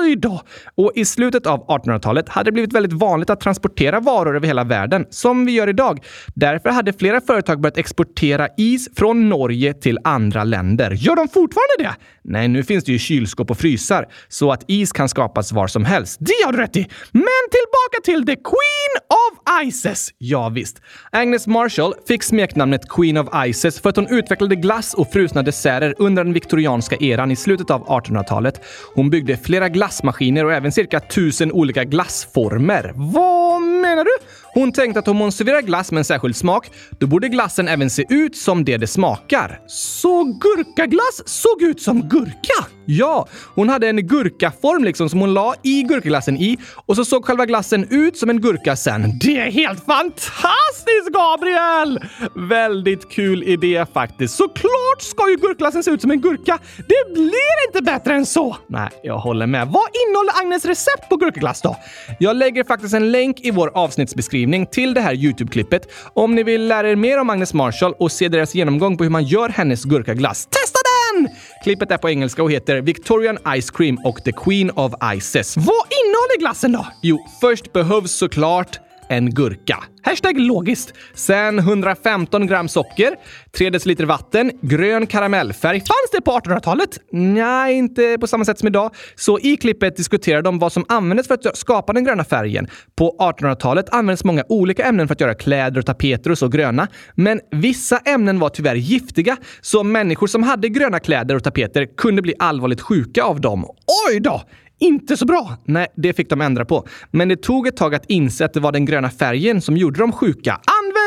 Oj 0.10 0.16
då! 0.16 0.42
Och 0.76 0.92
i 0.96 1.06
slutet 1.06 1.46
av 1.46 1.68
1800-talet 1.68 2.30
hade 2.30 2.48
det 2.48 2.52
blivit 2.52 2.74
väldigt 2.74 2.94
vanligt 2.94 3.30
att 3.30 3.40
transportera 3.40 4.00
varor 4.00 4.36
över 4.36 4.48
hela 4.48 4.64
världen, 4.64 5.06
som 5.10 5.46
vi 5.46 5.52
gör 5.52 5.70
idag. 5.70 6.00
Därför 6.36 6.70
hade 6.70 6.94
flera 6.94 7.22
företag 7.22 7.62
börjat 7.62 7.78
exportera 7.78 8.48
is 8.58 8.90
från 8.96 9.30
Norge 9.30 9.74
till 9.74 9.98
andra 10.04 10.44
länder. 10.44 10.92
Gör 10.92 11.16
de 11.16 11.28
fortfarande 11.28 11.76
det? 11.80 11.96
Nej, 12.24 12.48
nu 12.48 12.64
finns 12.64 12.84
det 12.84 12.92
ju 12.92 13.00
kylskåp 13.00 13.52
och 13.52 13.58
frysar, 13.58 14.06
så 14.28 14.52
att 14.52 14.64
is 14.68 14.92
kan 14.92 15.10
skapas 15.10 15.52
var 15.52 15.68
som 15.68 15.86
helst. 15.86 16.18
Det 16.20 16.46
har 16.46 16.52
du 16.52 16.58
rätt 16.58 16.78
i! 16.78 16.88
Men 17.12 17.44
tillbaka 17.52 18.02
till 18.04 18.26
the 18.26 18.36
Queen 18.36 18.94
of 19.10 19.66
Ices! 19.66 20.10
Ja, 20.18 20.50
visst. 20.50 20.82
Agnes 21.12 21.48
Marshall 21.48 21.94
fick 22.08 22.24
smeknamnet 22.24 22.90
Queen 22.90 23.18
of 23.18 23.28
Ices 23.48 23.82
för 23.82 23.90
att 23.90 23.96
hon 23.96 24.08
utvecklade 24.08 24.56
glass 24.56 24.94
och 24.94 25.12
frusna 25.12 25.44
desserter 25.44 25.96
under 25.98 26.24
den 26.24 26.34
viktorianska 26.34 26.96
eran 27.00 27.32
i 27.32 27.36
slutet 27.36 27.70
av 27.70 27.86
1800-talet. 27.86 28.62
Hon 28.96 29.10
byggde 29.10 29.38
flera 29.38 29.70
glassmaskiner 30.00 30.46
och 30.46 30.54
även 30.54 30.72
cirka 30.72 31.00
tusen 31.00 31.52
olika 31.52 31.84
glassformer. 31.84 32.94
Vad 32.96 33.62
menar 33.62 34.04
du? 34.04 34.12
Hon 34.54 34.72
tänkte 34.72 35.00
att 35.00 35.08
om 35.08 35.20
hon 35.20 35.32
serverar 35.32 35.62
glass 35.62 35.92
med 35.92 35.98
en 35.98 36.06
särskild 36.06 36.36
smak, 36.36 36.72
då 37.00 37.08
borde 37.08 37.30
glassen 37.30 37.68
även 37.68 37.90
se 37.90 38.06
ut 38.10 38.38
som 38.38 38.66
det 38.66 38.78
det 38.78 38.88
smakar. 38.88 39.60
Så 39.68 40.24
gurkaglass 40.24 41.22
såg 41.26 41.62
ut 41.62 41.82
som 41.82 42.10
gurka? 42.10 42.66
Ja, 42.86 43.28
hon 43.56 43.70
hade 43.70 43.88
en 43.88 44.08
gurkaform 44.08 44.84
liksom 44.84 45.10
som 45.10 45.20
hon 45.20 45.34
la 45.34 45.56
i 45.64 45.84
gurkaglassen 45.84 46.38
i 46.38 46.58
och 46.86 46.96
så 46.96 47.06
såg 47.06 47.26
själva 47.26 47.46
glassen 47.46 47.88
ut 47.90 48.18
som 48.18 48.30
en 48.30 48.42
gurka 48.42 48.76
sen. 48.76 49.20
Det 49.20 49.38
är 49.38 49.52
helt 49.52 49.86
fantastiskt, 49.86 51.10
Gabriel! 51.14 52.00
Väldigt 52.36 53.10
kul 53.10 53.44
idé 53.44 53.86
faktiskt. 53.94 54.36
Såklart 54.36 54.79
ska 55.02 55.30
ju 55.30 55.36
gurkglassen 55.36 55.84
se 55.84 55.92
ut 55.92 56.02
som 56.02 56.12
en 56.12 56.22
gurka. 56.22 56.60
Det 56.78 57.14
blir 57.14 57.68
inte 57.68 57.82
bättre 57.82 58.14
än 58.14 58.26
så! 58.26 58.58
Nej, 58.68 58.90
jag 59.04 59.18
håller 59.18 59.48
med. 59.48 59.68
Vad 59.68 59.84
innehåller 60.08 60.42
Agnes 60.42 60.66
recept 60.66 61.10
på 61.10 61.16
gurkaglass 61.16 61.62
då? 61.62 61.76
Jag 62.20 62.36
lägger 62.36 62.64
faktiskt 62.64 62.94
en 62.94 63.12
länk 63.12 63.40
i 63.40 63.52
vår 63.52 63.72
avsnittsbeskrivning 63.74 64.66
till 64.66 64.94
det 64.94 65.02
här 65.02 65.14
Youtube-klippet 65.14 65.82
om 66.14 66.36
ni 66.36 66.44
vill 66.44 66.68
lära 66.68 66.90
er 66.90 66.96
mer 66.96 67.20
om 67.20 67.30
Agnes 67.30 67.54
Marshall 67.54 67.94
och 68.00 68.12
se 68.12 68.28
deras 68.28 68.56
genomgång 68.56 68.98
på 68.98 69.04
hur 69.04 69.12
man 69.12 69.24
gör 69.24 69.50
hennes 69.50 69.84
gurkaglass. 69.84 70.46
Testa 70.46 70.80
den! 71.14 71.30
Klippet 71.64 71.92
är 71.92 71.98
på 71.98 72.10
engelska 72.10 72.44
och 72.44 72.52
heter 72.52 72.82
Victorian 72.82 73.38
Ice 73.62 73.72
Cream 73.72 73.98
och 74.06 74.24
The 74.24 74.32
Queen 74.32 74.72
of 74.72 74.94
Ices. 75.16 75.58
Vad 75.58 75.66
innehåller 75.66 76.40
glassen 76.40 76.72
då? 76.72 76.88
Jo, 77.02 77.28
först 77.42 77.74
behövs 77.74 78.12
såklart 78.12 78.80
en 79.10 79.30
gurka. 79.30 79.84
Hashtag 80.04 80.40
logiskt. 80.40 80.94
Sen 81.14 81.60
115 81.60 82.48
gram 82.48 82.68
socker, 82.68 83.16
3 83.58 83.70
deciliter 83.70 84.06
vatten, 84.06 84.52
grön 84.62 85.08
karamellfärg. 85.08 85.80
Fanns 85.80 86.12
det 86.12 86.22
på 86.22 86.32
1800-talet? 86.32 87.00
Nej, 87.12 87.76
inte 87.76 88.18
på 88.20 88.28
samma 88.28 88.46
sätt 88.46 88.60
som 88.60 88.68
idag. 88.68 88.92
Så 89.16 89.40
i 89.40 89.58
klippet 89.58 89.98
diskuterar 89.98 90.42
de 90.42 90.60
vad 90.60 90.74
som 90.74 90.86
användes 90.88 91.28
för 91.28 91.34
att 91.34 91.58
skapa 91.58 91.94
den 91.94 92.04
gröna 92.04 92.24
färgen. 92.24 92.68
På 92.96 93.16
1800-talet 93.20 93.90
användes 93.90 94.24
många 94.24 94.44
olika 94.50 94.84
ämnen 94.84 95.08
för 95.08 95.16
att 95.16 95.22
göra 95.22 95.34
kläder 95.34 95.80
och 95.80 95.86
tapeter 95.86 96.32
och 96.32 96.38
så 96.38 96.48
gröna. 96.48 96.88
Men 97.16 97.40
vissa 97.52 97.98
ämnen 97.98 98.40
var 98.40 98.50
tyvärr 98.50 98.76
giftiga, 98.76 99.38
så 99.62 99.84
människor 99.84 100.28
som 100.28 100.44
hade 100.44 100.70
gröna 100.70 101.00
kläder 101.00 101.36
och 101.36 101.44
tapeter 101.44 101.88
kunde 101.98 102.22
bli 102.22 102.34
allvarligt 102.40 102.82
sjuka 102.82 103.24
av 103.24 103.42
dem. 103.42 103.66
Oj 104.10 104.20
då! 104.20 104.42
Inte 104.80 105.18
så 105.18 105.26
bra! 105.26 105.58
Nej, 105.66 105.88
det 105.96 106.14
fick 106.14 106.30
de 106.30 106.42
ändra 106.42 106.66
på. 106.66 106.88
Men 107.12 107.30
det 107.30 107.42
tog 107.42 107.68
ett 107.68 107.78
tag 107.78 107.96
att 107.96 108.06
inse 108.06 108.46
att 108.46 108.54
det 108.54 108.60
var 108.60 108.72
den 108.72 108.86
gröna 108.86 109.10
färgen 109.10 109.62
som 109.62 109.78
gjorde 109.78 110.00
dem 110.00 110.12
sjuka. 110.12 110.60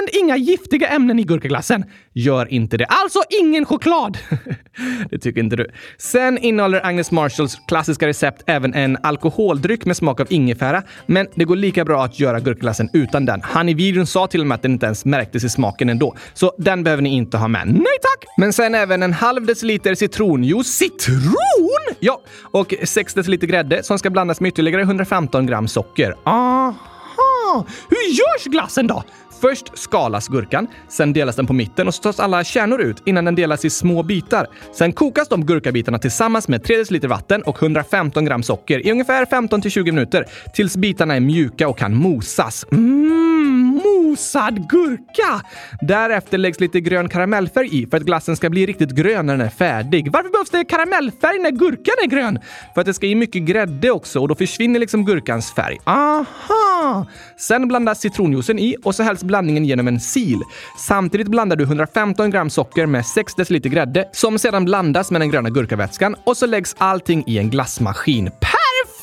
Använd 0.03 0.25
inga 0.25 0.37
giftiga 0.37 0.89
ämnen 0.89 1.19
i 1.19 1.23
gurkaglassen! 1.23 1.85
Gör 2.13 2.53
inte 2.53 2.77
det. 2.77 2.85
Alltså 2.85 3.23
ingen 3.41 3.65
choklad! 3.65 4.19
det 5.11 5.19
tycker 5.19 5.41
inte 5.41 5.57
du. 5.57 5.71
Sen 5.99 6.39
innehåller 6.39 6.87
Agnes 6.87 7.11
Marshalls 7.11 7.59
klassiska 7.69 8.07
recept 8.07 8.43
även 8.47 8.75
en 8.75 8.99
alkoholdryck 9.03 9.85
med 9.85 9.97
smak 9.97 10.21
av 10.21 10.27
ingefära, 10.31 10.83
men 11.07 11.27
det 11.35 11.45
går 11.45 11.57
lika 11.57 11.85
bra 11.85 12.05
att 12.05 12.21
göra 12.21 12.41
gurkaglassen 12.41 12.89
utan 12.93 13.25
den. 13.27 13.41
Han 13.43 13.69
i 13.69 13.75
videon 13.75 14.07
sa 14.07 14.27
till 14.27 14.41
och 14.41 14.47
med 14.47 14.55
att 14.55 14.63
den 14.63 14.73
inte 14.73 14.87
ens 14.87 15.05
märktes 15.05 15.45
i 15.45 15.49
smaken 15.49 15.89
ändå, 15.89 16.17
så 16.35 16.53
den 16.59 16.85
behöver 16.85 17.03
ni 17.03 17.15
inte 17.15 17.37
ha 17.37 17.49
med. 17.49 17.67
Nej 17.67 17.99
tack! 18.03 18.25
Men 18.37 18.53
sen 18.53 18.75
även 18.75 19.03
en 19.03 19.13
halv 19.13 19.47
deciliter 19.47 19.95
citronjuice. 19.95 20.67
Citron? 20.67 21.97
Ja, 22.01 22.21
och 22.53 22.75
6 22.85 23.15
deciliter 23.15 23.47
grädde 23.47 23.83
som 23.83 23.99
ska 23.99 24.11
blandas 24.11 24.41
med 24.41 24.49
ytterligare 24.49 24.83
115 24.83 25.47
gram 25.47 25.69
socker. 25.69 26.15
Aha! 26.25 27.67
Hur 27.89 28.09
görs 28.09 28.45
glassen 28.45 28.87
då? 28.87 29.05
Först 29.43 29.79
skalas 29.79 30.29
gurkan, 30.29 30.67
sen 30.89 31.13
delas 31.13 31.37
den 31.37 31.47
på 31.47 31.53
mitten 31.53 31.89
och 31.89 31.95
så 31.95 32.03
tas 32.03 32.21
alla 32.21 32.45
kärnor 32.45 32.81
ut 32.81 33.03
innan 33.07 33.25
den 33.25 33.35
delas 33.35 33.65
i 33.65 33.71
små 33.71 34.03
bitar. 34.03 34.47
Sen 34.73 34.93
kokas 34.93 35.29
de 35.29 35.47
gurkabitarna 35.47 35.99
tillsammans 35.99 36.49
med 36.49 36.65
3 36.65 36.83
dl 36.83 37.07
vatten 37.07 37.43
och 37.43 37.63
115 37.63 38.25
gram 38.25 38.43
socker 38.43 38.87
i 38.87 38.91
ungefär 38.91 39.27
15 39.27 39.63
20 39.63 39.93
minuter 39.93 40.25
tills 40.55 40.77
bitarna 40.77 41.17
är 41.17 41.21
mjuka 41.21 41.69
och 41.69 41.79
kan 41.79 41.95
mosas. 41.95 42.67
Mm, 42.73 43.72
mosad 43.93 44.69
gurka! 44.69 45.43
Därefter 45.81 46.39
läggs 46.39 46.61
lite 46.61 46.81
grön 46.81 47.09
karamellfärg 47.09 47.83
i 47.83 47.87
för 47.87 47.97
att 47.97 48.03
glassen 48.03 48.37
ska 48.37 48.51
bli 48.51 48.67
riktigt 48.67 48.91
grön 48.91 49.27
när 49.27 49.37
den 49.37 49.47
är 49.47 49.51
färdig. 49.51 50.13
Varför 50.13 50.31
behövs 50.31 50.51
det 50.51 50.65
karamellfärg 50.65 51.39
när 51.39 51.51
gurkan 51.51 51.95
är 52.03 52.07
grön? 52.07 52.39
För 52.75 52.81
att 52.81 52.87
det 52.87 52.95
ska 52.95 53.07
i 53.07 53.15
mycket 53.15 53.43
grädde 53.43 53.91
också 53.91 54.21
och 54.21 54.29
då 54.29 54.35
försvinner 54.35 54.81
liksom 54.81 55.05
gurkans 55.05 55.53
färg. 55.53 55.79
Aha! 55.85 57.07
Sen 57.37 57.69
blandas 57.69 58.01
citronjuicen 58.01 58.59
i 58.59 58.77
och 58.85 58.95
så 58.95 59.03
hälls 59.03 59.25
blandningen 59.25 59.65
genom 59.65 59.89
en 59.89 60.01
sil. 60.13 60.41
Samtidigt 60.79 61.29
blandar 61.29 61.57
du 61.57 61.65
115 61.65 62.31
gram 62.31 62.51
socker 62.51 62.87
med 62.87 63.07
6 63.07 63.35
deciliter 63.35 63.71
grädde 63.71 64.09
som 64.13 64.39
sedan 64.39 64.65
blandas 64.65 65.11
med 65.11 65.21
den 65.21 65.31
gröna 65.31 65.51
gurkavätskan 65.51 66.17
och 66.25 66.37
så 66.37 66.47
läggs 66.47 66.75
allting 66.79 67.25
i 67.27 67.39
en 67.39 67.51
glassmaskin. 67.51 68.31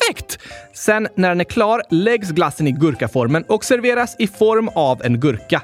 Perfekt! 0.10 0.40
Sen 0.74 1.08
när 1.16 1.30
den 1.30 1.40
är 1.40 1.44
klar 1.44 1.82
läggs 1.90 2.30
glassen 2.30 2.68
i 2.68 2.72
gurkaformen 2.72 3.44
och 3.44 3.64
serveras 3.64 4.16
i 4.20 4.28
form 4.28 4.70
av 4.76 5.02
en 5.04 5.20
gurka. 5.20 5.62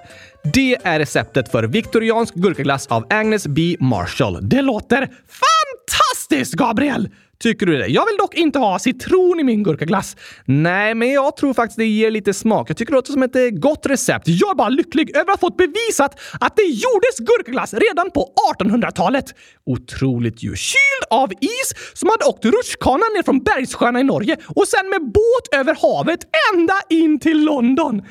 Det 0.53 0.77
är 0.83 0.99
receptet 0.99 1.51
för 1.51 1.63
viktoriansk 1.63 2.33
gurkaglass 2.33 2.87
av 2.87 3.05
Agnes 3.09 3.47
B. 3.47 3.77
Marshall. 3.79 4.49
Det 4.49 4.61
låter 4.61 5.09
fantastiskt, 5.27 6.53
Gabriel! 6.53 7.09
Tycker 7.45 7.65
du 7.65 7.77
det? 7.77 7.87
Jag 7.87 8.05
vill 8.05 8.17
dock 8.17 8.33
inte 8.33 8.59
ha 8.59 8.79
citron 8.79 9.39
i 9.39 9.43
min 9.43 9.63
gurkaglass. 9.63 10.15
Nej, 10.45 10.95
men 10.95 11.11
jag 11.11 11.37
tror 11.37 11.53
faktiskt 11.53 11.77
det 11.77 11.85
ger 11.85 12.11
lite 12.11 12.33
smak. 12.33 12.69
Jag 12.69 12.77
tycker 12.77 12.91
det 12.91 12.95
låter 12.95 13.11
som 13.11 13.23
ett 13.23 13.35
eh, 13.35 13.41
gott 13.41 13.85
recept. 13.85 14.27
Jag 14.27 14.51
är 14.51 14.55
bara 14.55 14.69
lycklig 14.69 15.09
över 15.09 15.33
att 15.33 15.41
ha 15.41 15.47
fått 15.49 15.57
bevisat 15.57 16.19
att 16.39 16.55
det 16.55 16.63
gjordes 16.63 17.17
gurkaglass 17.19 17.73
redan 17.73 18.11
på 18.11 18.29
1800-talet. 18.59 19.25
Otroligt 19.65 20.43
ju. 20.43 20.55
Kyld 20.55 21.05
av 21.09 21.31
is 21.31 21.73
som 21.93 22.09
hade 22.09 22.25
åkt 22.25 22.45
rutschkana 22.45 23.05
ner 23.15 23.23
från 23.23 23.39
Bergssjöarna 23.39 23.99
i 23.99 24.03
Norge 24.03 24.37
och 24.47 24.67
sen 24.67 24.89
med 24.89 25.01
båt 25.01 25.59
över 25.59 25.77
havet 25.81 26.19
ända 26.53 26.73
in 26.89 27.19
till 27.19 27.43
London. 27.43 28.01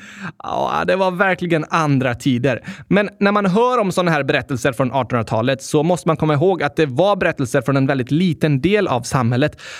Ja, 0.43 0.83
det 0.87 0.95
var 0.95 1.11
verkligen 1.11 1.65
andra 1.69 2.15
tider. 2.15 2.65
Men 2.87 3.09
när 3.19 3.31
man 3.31 3.45
hör 3.45 3.77
om 3.77 3.91
sådana 3.91 4.11
här 4.11 4.23
berättelser 4.23 4.71
från 4.71 4.91
1800-talet 4.91 5.63
så 5.63 5.83
måste 5.83 6.07
man 6.07 6.17
komma 6.17 6.33
ihåg 6.33 6.63
att 6.63 6.75
det 6.75 6.85
var 6.85 7.15
berättelser 7.15 7.61
från 7.61 7.77
en 7.77 7.87
väldigt 7.87 8.11
liten 8.11 8.61
del 8.61 8.87
av 8.87 9.01
samhället. 9.01 9.24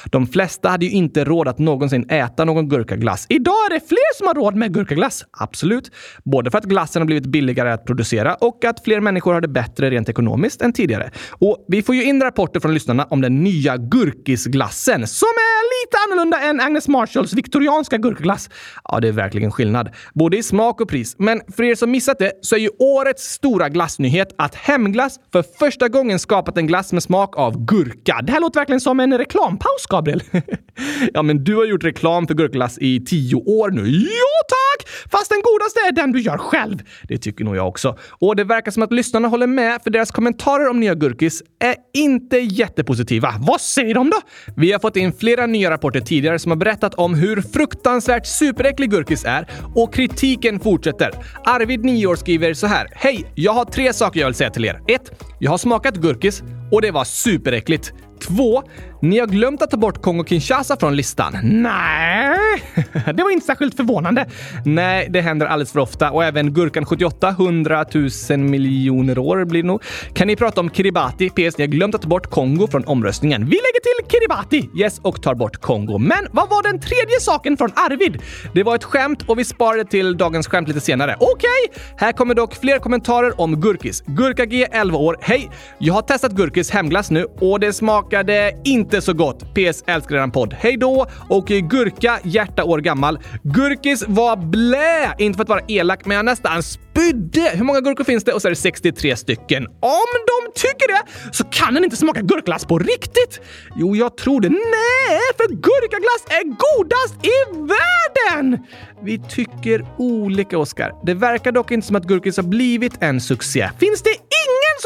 De 0.06 0.28
flesta 0.28 0.70
hade 0.70 0.86
ju 0.86 0.92
inte 0.92 1.24
råd 1.24 1.48
att 1.48 1.60
någonsin 1.60 2.10
äta 2.10 2.46
någon 2.46 2.70
gurkaglass. 2.70 3.26
Idag 3.30 3.54
är 3.54 3.74
det 3.74 3.88
fler 3.88 4.18
som 4.18 4.28
har 4.28 4.34
råd 4.34 4.56
med 4.56 4.74
gurkaglass. 4.74 5.26
Absolut. 5.32 5.92
Både 6.24 6.52
för 6.52 6.58
att 6.58 6.64
glassen 6.66 7.02
har 7.02 7.06
blivit 7.06 7.26
billigare 7.26 7.72
att 7.72 7.86
producera 7.86 8.36
och 8.36 8.66
att 8.66 8.84
fler 8.84 9.00
människor 9.00 9.34
har 9.34 9.42
det 9.42 9.48
bättre 9.48 9.90
rent 9.90 10.10
ekonomiskt 10.10 10.62
än 10.62 10.74
tidigare. 10.74 11.12
Och 11.30 11.66
vi 11.68 11.84
får 11.84 11.96
ju 11.96 12.04
in 12.04 12.22
rapporter 12.22 12.60
från 12.60 12.74
lyssnarna 12.74 13.08
om 13.10 13.22
den 13.22 13.44
nya 13.44 13.78
gurkisglassen 13.78 15.08
som 15.08 15.28
är 15.28 15.86
lite 15.86 15.98
annorlunda 16.08 16.40
än 16.40 16.60
Agnes 16.60 16.88
Marshalls 16.88 17.34
viktorianska 17.34 17.98
gurkaglass. 17.98 18.50
Ja, 18.84 19.00
det 19.00 19.08
är 19.08 19.12
verkligen 19.12 19.52
skillnad. 19.52 19.90
Både 20.14 20.38
i 20.38 20.44
smak 20.44 20.82
och 20.82 20.90
pris. 20.90 21.16
Men 21.20 21.42
för 21.56 21.64
er 21.64 21.76
som 21.76 21.92
missat 21.92 22.20
det 22.20 22.32
så 22.42 22.56
är 22.56 22.60
ju 22.60 22.70
årets 22.80 23.24
stora 23.24 23.70
glassnyhet 23.70 24.36
att 24.38 24.56
Hemglass 24.56 25.20
för 25.32 25.44
första 25.60 25.88
gången 25.88 26.20
skapat 26.20 26.58
en 26.58 26.68
glass 26.68 26.94
med 26.94 27.04
smak 27.04 27.38
av 27.38 27.66
gurka. 27.66 28.20
Det 28.24 28.32
här 28.32 28.40
låter 28.40 28.60
verkligen 28.60 28.80
som 28.80 29.00
en 29.00 29.18
reklampaus, 29.26 29.86
Gabriel. 29.90 30.24
ja, 31.14 31.22
men 31.22 31.44
du 31.44 31.56
har 31.56 31.66
gjort 31.66 31.84
reklam 31.84 32.28
för 32.28 32.34
gurkaglass 32.34 32.78
i 32.78 33.06
tio 33.06 33.36
år 33.36 33.72
nu. 33.72 33.88
Ja, 33.88 34.46
tack! 34.48 34.88
Fast 35.12 35.30
den 35.30 35.42
godaste 35.42 35.80
är 35.80 35.92
den 35.92 36.12
du 36.12 36.22
gör 36.22 36.38
själv. 36.38 36.80
Det 37.04 37.18
tycker 37.18 37.46
nog 37.46 37.56
jag 37.56 37.68
också. 37.68 37.98
Och 38.10 38.36
det 38.36 38.44
verkar 38.44 38.72
som 38.72 38.84
att 38.84 38.94
lyssnarna 38.94 39.28
håller 39.28 39.48
med, 39.48 39.82
för 39.84 39.90
deras 39.90 40.12
kommentarer 40.12 40.70
om 40.70 40.80
nya 40.80 40.96
gurkis 40.96 41.44
är 41.60 41.76
inte 41.94 42.38
jättepositiva. 42.38 43.34
Vad 43.40 43.62
säger 43.62 43.94
de 43.94 44.10
då? 44.10 44.18
Vi 44.56 44.72
har 44.72 44.80
fått 44.80 44.98
in 44.98 45.14
flera 45.14 45.46
nya 45.46 45.72
rapporter 45.72 46.00
tidigare 46.00 46.40
som 46.40 46.52
har 46.52 46.58
berättat 46.58 46.94
om 46.94 47.14
hur 47.14 47.42
fruktansvärt 47.42 48.26
superäcklig 48.28 48.92
gurkis 48.92 49.26
är 49.26 49.48
och 49.76 49.94
kritiken 49.94 50.60
fortsätter. 50.60 51.12
Arvid, 51.46 51.86
9 51.86 52.08
år, 52.08 52.16
skriver 52.16 52.54
så 52.54 52.68
här. 52.68 52.88
Hej! 52.96 53.32
Jag 53.36 53.52
har 53.52 53.66
tre 53.66 53.94
saker 53.94 54.20
jag 54.20 54.28
vill 54.28 54.36
säga 54.36 54.50
till 54.50 54.66
er. 54.66 54.82
1. 54.88 55.02
Jag 55.40 55.52
har 55.52 55.58
smakat 55.58 55.96
gurkis 55.96 56.44
och 56.72 56.82
det 56.82 56.92
var 56.92 57.04
superäckligt. 57.04 57.94
2. 58.28 58.64
Ni 59.02 59.20
har 59.20 59.28
glömt 59.28 59.62
att 59.62 59.72
ta 59.72 59.78
bort 59.78 60.02
Kongo-Kinshasa 60.02 60.80
från 60.80 60.96
listan. 60.96 61.38
Nej, 61.44 62.64
det 63.14 63.24
var 63.24 63.32
inte 63.32 63.46
särskilt 63.46 63.76
förvånande. 63.76 64.26
Nej, 64.66 65.08
det 65.10 65.22
händer 65.22 65.46
alldeles 65.46 65.72
för 65.72 65.80
ofta 65.80 66.12
och 66.12 66.24
även 66.24 66.54
Gurkan 66.54 66.86
78, 66.86 67.30
100 67.30 67.86
000 68.30 68.40
miljoner 68.40 69.18
år 69.18 69.46
blir 69.46 69.62
det 69.62 69.68
nog. 69.68 69.84
Kan 70.14 70.28
ni 70.28 70.36
prata 70.36 70.62
om 70.62 70.70
Kiribati? 70.70 71.30
PS, 71.30 71.58
ni 71.58 71.64
har 71.64 71.68
glömt 71.68 71.96
att 71.96 72.02
ta 72.02 72.08
bort 72.08 72.30
Kongo 72.30 72.68
från 72.68 72.86
omröstningen. 72.86 73.46
Vi 73.46 73.56
lägger 73.56 73.82
till 73.82 74.12
Kiribati! 74.12 74.70
Yes, 74.82 75.00
och 75.00 75.22
tar 75.22 75.36
bort 75.36 75.58
Kongo. 75.58 75.98
Men 75.98 76.28
vad 76.32 76.50
var 76.50 76.64
den 76.64 76.80
tredje 76.80 77.20
saken 77.20 77.58
från 77.58 77.72
Arvid? 77.76 78.22
Det 78.54 78.64
var 78.64 78.76
ett 78.76 78.84
skämt 78.84 79.30
och 79.30 79.40
vi 79.40 79.46
sparar 79.46 79.78
det 79.78 79.86
till 79.86 80.18
dagens 80.18 80.48
skämt 80.48 80.68
lite 80.68 80.82
senare. 80.82 81.16
Okej, 81.20 81.50
okay. 81.70 81.84
här 81.98 82.12
kommer 82.12 82.36
dock 82.36 82.56
fler 82.56 82.80
kommentarer 82.80 83.42
om 83.42 83.62
gurkis. 83.62 84.04
Gurka 84.06 84.46
G, 84.46 84.68
11 84.72 84.98
år. 84.98 85.18
Hej! 85.22 85.50
Jag 85.78 85.94
har 85.94 86.02
testat 86.02 86.32
gurkis 86.32 86.72
hemglass 86.72 87.12
nu 87.12 87.26
och 87.40 87.60
det 87.60 87.74
smakade 88.16 88.52
inte 88.64 89.02
så 89.02 89.14
gott. 89.14 89.54
PS 89.54 89.84
älskar 89.88 90.16
eran 90.16 90.32
podd. 90.32 90.54
Hej 90.54 90.78
då! 90.78 91.08
Och 91.30 91.52
eh, 91.52 91.60
Gurka, 91.60 92.20
hjärta 92.24 92.64
år 92.64 92.80
gammal. 92.80 93.20
Gurkis 93.44 94.04
var 94.08 94.38
blä! 94.38 95.16
Inte 95.18 95.38
för 95.38 95.44
att 95.44 95.50
vara 95.50 95.62
elak, 95.68 96.06
men 96.06 96.18
jag 96.18 96.26
nästan 96.26 96.64
spydde. 96.64 97.52
Hur 97.54 97.64
många 97.64 97.82
gurkor 97.82 98.04
finns 98.04 98.24
det? 98.24 98.34
Och 98.34 98.42
så 98.42 98.48
är 98.48 98.50
det 98.50 98.56
63 98.56 99.16
stycken. 99.16 99.68
Om 99.68 100.12
de 100.28 100.52
tycker 100.56 100.88
det 100.88 101.02
så 101.32 101.44
kan 101.44 101.74
den 101.74 101.84
inte 101.84 101.96
smaka 101.96 102.22
gurkglass 102.22 102.66
på 102.66 102.80
riktigt. 102.80 103.42
Jo, 103.76 103.96
jag 103.96 104.18
tror 104.18 104.42
det. 104.42 104.50
Nej, 104.50 105.22
för 105.38 105.48
gurkaglass 105.48 106.26
är 106.28 106.44
godast 106.44 107.16
i 107.26 107.38
världen! 107.52 108.58
Vi 109.04 109.20
tycker 109.30 109.86
olika, 109.98 110.58
Oskar. 110.58 110.92
Det 111.06 111.14
verkar 111.14 111.52
dock 111.52 111.72
inte 111.72 111.88
som 111.88 111.96
att 111.96 112.04
gurkis 112.04 112.38
har 112.38 112.44
blivit 112.44 112.94
en 113.00 113.22
succé. 113.22 113.70
Finns 113.80 114.02
det 114.02 114.25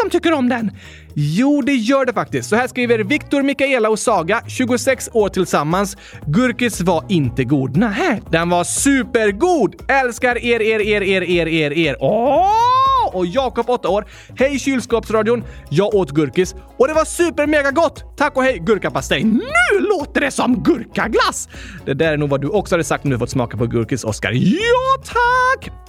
som 0.01 0.09
tycker 0.09 0.33
om 0.33 0.49
den? 0.49 0.71
Jo, 1.13 1.61
det 1.61 1.73
gör 1.73 2.05
det 2.05 2.13
faktiskt. 2.13 2.49
Så 2.49 2.55
här 2.55 2.67
skriver 2.67 2.99
Viktor, 2.99 3.43
Mikaela 3.43 3.89
och 3.89 3.99
Saga, 3.99 4.41
26 4.47 5.09
år 5.13 5.29
tillsammans. 5.29 5.97
Gurkis 6.27 6.81
var 6.81 7.05
inte 7.09 7.43
god. 7.43 7.77
Nähä. 7.77 8.21
den 8.31 8.49
var 8.49 8.63
supergod! 8.63 9.75
Älskar 10.03 10.37
er, 10.45 10.61
er, 10.61 10.81
er, 10.81 11.01
er, 11.01 11.21
er, 11.23 11.47
er, 11.47 11.77
er. 11.77 11.95
Åh! 11.99 12.79
Och 13.13 13.25
Jakob, 13.25 13.69
8 13.69 13.89
år. 13.89 14.05
Hej 14.35 14.59
kylskåpsradion! 14.59 15.43
Jag 15.69 15.95
åt 15.95 16.11
gurkis 16.11 16.55
och 16.77 16.87
det 16.87 16.93
var 16.93 17.05
supermega 17.05 17.71
gott! 17.71 18.17
Tack 18.17 18.37
och 18.37 18.43
hej 18.43 18.59
gurkapastej! 18.59 19.23
Nu 19.23 19.79
låter 19.79 20.21
det 20.21 20.31
som 20.31 20.63
gurkaglass! 20.63 21.49
Det 21.85 21.93
där 21.93 22.13
är 22.13 22.17
nog 22.17 22.29
vad 22.29 22.41
du 22.41 22.47
också 22.47 22.75
hade 22.75 22.83
sagt 22.83 23.03
om 23.03 23.11
du 23.11 23.19
fått 23.19 23.29
smaka 23.29 23.57
på 23.57 23.65
gurkis, 23.65 24.03
Oskar. 24.03 24.31
Ja, 24.31 25.03
tack! 25.05 25.88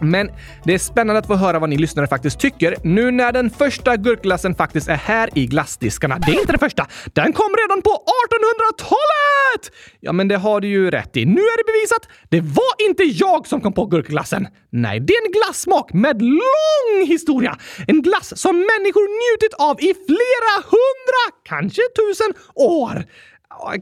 Men 0.00 0.30
det 0.64 0.74
är 0.74 0.78
spännande 0.78 1.18
att 1.18 1.26
få 1.26 1.34
höra 1.34 1.58
vad 1.58 1.68
ni 1.68 1.76
lyssnare 1.76 2.06
faktiskt 2.06 2.40
tycker 2.40 2.76
nu 2.82 3.10
när 3.10 3.32
den 3.32 3.50
första 3.50 3.96
gurkglassen 3.96 4.54
faktiskt 4.54 4.88
är 4.88 4.96
här 4.96 5.30
i 5.34 5.46
glassdiskarna. 5.46 6.18
Det 6.18 6.32
är 6.32 6.40
inte 6.40 6.52
den 6.52 6.58
första. 6.58 6.86
Den 7.12 7.32
kom 7.32 7.54
redan 7.62 7.82
på 7.82 7.90
1800-talet! 7.90 9.72
Ja, 10.00 10.12
men 10.12 10.28
det 10.28 10.36
har 10.36 10.60
du 10.60 10.68
ju 10.68 10.90
rätt 10.90 11.16
i. 11.16 11.24
Nu 11.24 11.40
är 11.40 11.56
det 11.56 11.72
bevisat. 11.72 12.08
Det 12.28 12.40
var 12.40 12.88
inte 12.88 13.02
jag 13.02 13.46
som 13.46 13.60
kom 13.60 13.72
på 13.72 13.86
gurkglassen. 13.86 14.48
Nej, 14.70 15.00
det 15.00 15.12
är 15.12 15.26
en 15.26 15.32
glassmak 15.32 15.92
med 15.92 16.22
lång 16.22 17.06
historia. 17.06 17.56
En 17.86 18.02
glass 18.02 18.38
som 18.40 18.56
människor 18.56 19.06
njutit 19.22 19.54
av 19.58 19.80
i 19.80 19.94
flera 20.06 20.54
hundra, 20.74 21.24
kanske 21.44 21.82
tusen 21.96 22.34
år. 22.54 23.04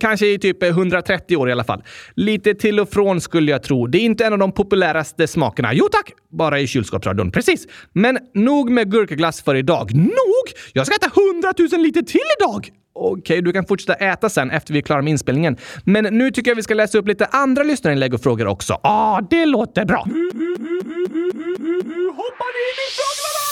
Kanske 0.00 0.26
i 0.26 0.38
typ 0.38 0.62
130 0.62 1.36
år 1.36 1.48
i 1.48 1.52
alla 1.52 1.64
fall. 1.64 1.82
Lite 2.14 2.54
till 2.54 2.80
och 2.80 2.90
från 2.90 3.20
skulle 3.20 3.50
jag 3.50 3.62
tro. 3.62 3.86
Det 3.86 3.98
är 3.98 4.02
inte 4.02 4.24
en 4.24 4.32
av 4.32 4.38
de 4.38 4.52
populäraste 4.52 5.26
smakerna. 5.26 5.74
Jo 5.74 5.88
tack! 5.92 6.12
Bara 6.30 6.60
i 6.60 6.66
kylskåpsradion. 6.66 7.30
Precis. 7.30 7.66
Men 7.92 8.18
nog 8.34 8.70
med 8.70 8.90
gurkaglass 8.90 9.42
för 9.42 9.54
idag. 9.54 9.94
Nog? 9.94 10.44
Jag 10.72 10.86
ska 10.86 10.96
äta 10.96 11.10
100 11.32 11.52
000 11.72 11.82
liter 11.82 12.02
till 12.02 12.20
idag! 12.40 12.70
Okej, 12.96 13.20
okay, 13.20 13.40
du 13.40 13.52
kan 13.52 13.66
fortsätta 13.66 13.94
äta 13.94 14.28
sen 14.28 14.50
efter 14.50 14.72
vi 14.72 14.78
är 14.78 14.82
klara 14.82 15.02
med 15.02 15.10
inspelningen. 15.10 15.56
Men 15.84 16.04
nu 16.04 16.30
tycker 16.30 16.50
jag 16.50 16.56
vi 16.56 16.62
ska 16.62 16.74
läsa 16.74 16.98
upp 16.98 17.08
lite 17.08 17.26
andra 17.26 17.62
lyssnarinlägg 17.62 18.14
och 18.14 18.20
frågor 18.20 18.46
också. 18.46 18.72
Ja, 18.72 18.80
ah, 18.82 19.20
det 19.30 19.46
låter 19.46 19.84
bra. 19.84 19.98
Hoppar 19.98 20.14
in 22.64 22.78
i 22.84 22.86
frågorna! 22.96 23.44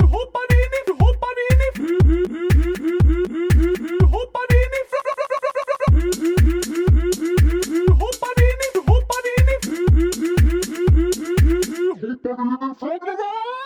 Hoppar 0.00 0.46
in 0.52 0.72
i, 0.78 0.80
hoppar 1.02 1.36
in 1.50 1.60
i... 2.52 2.55
Hoppa 2.86 4.40
in 4.48 4.70
i 12.38 13.65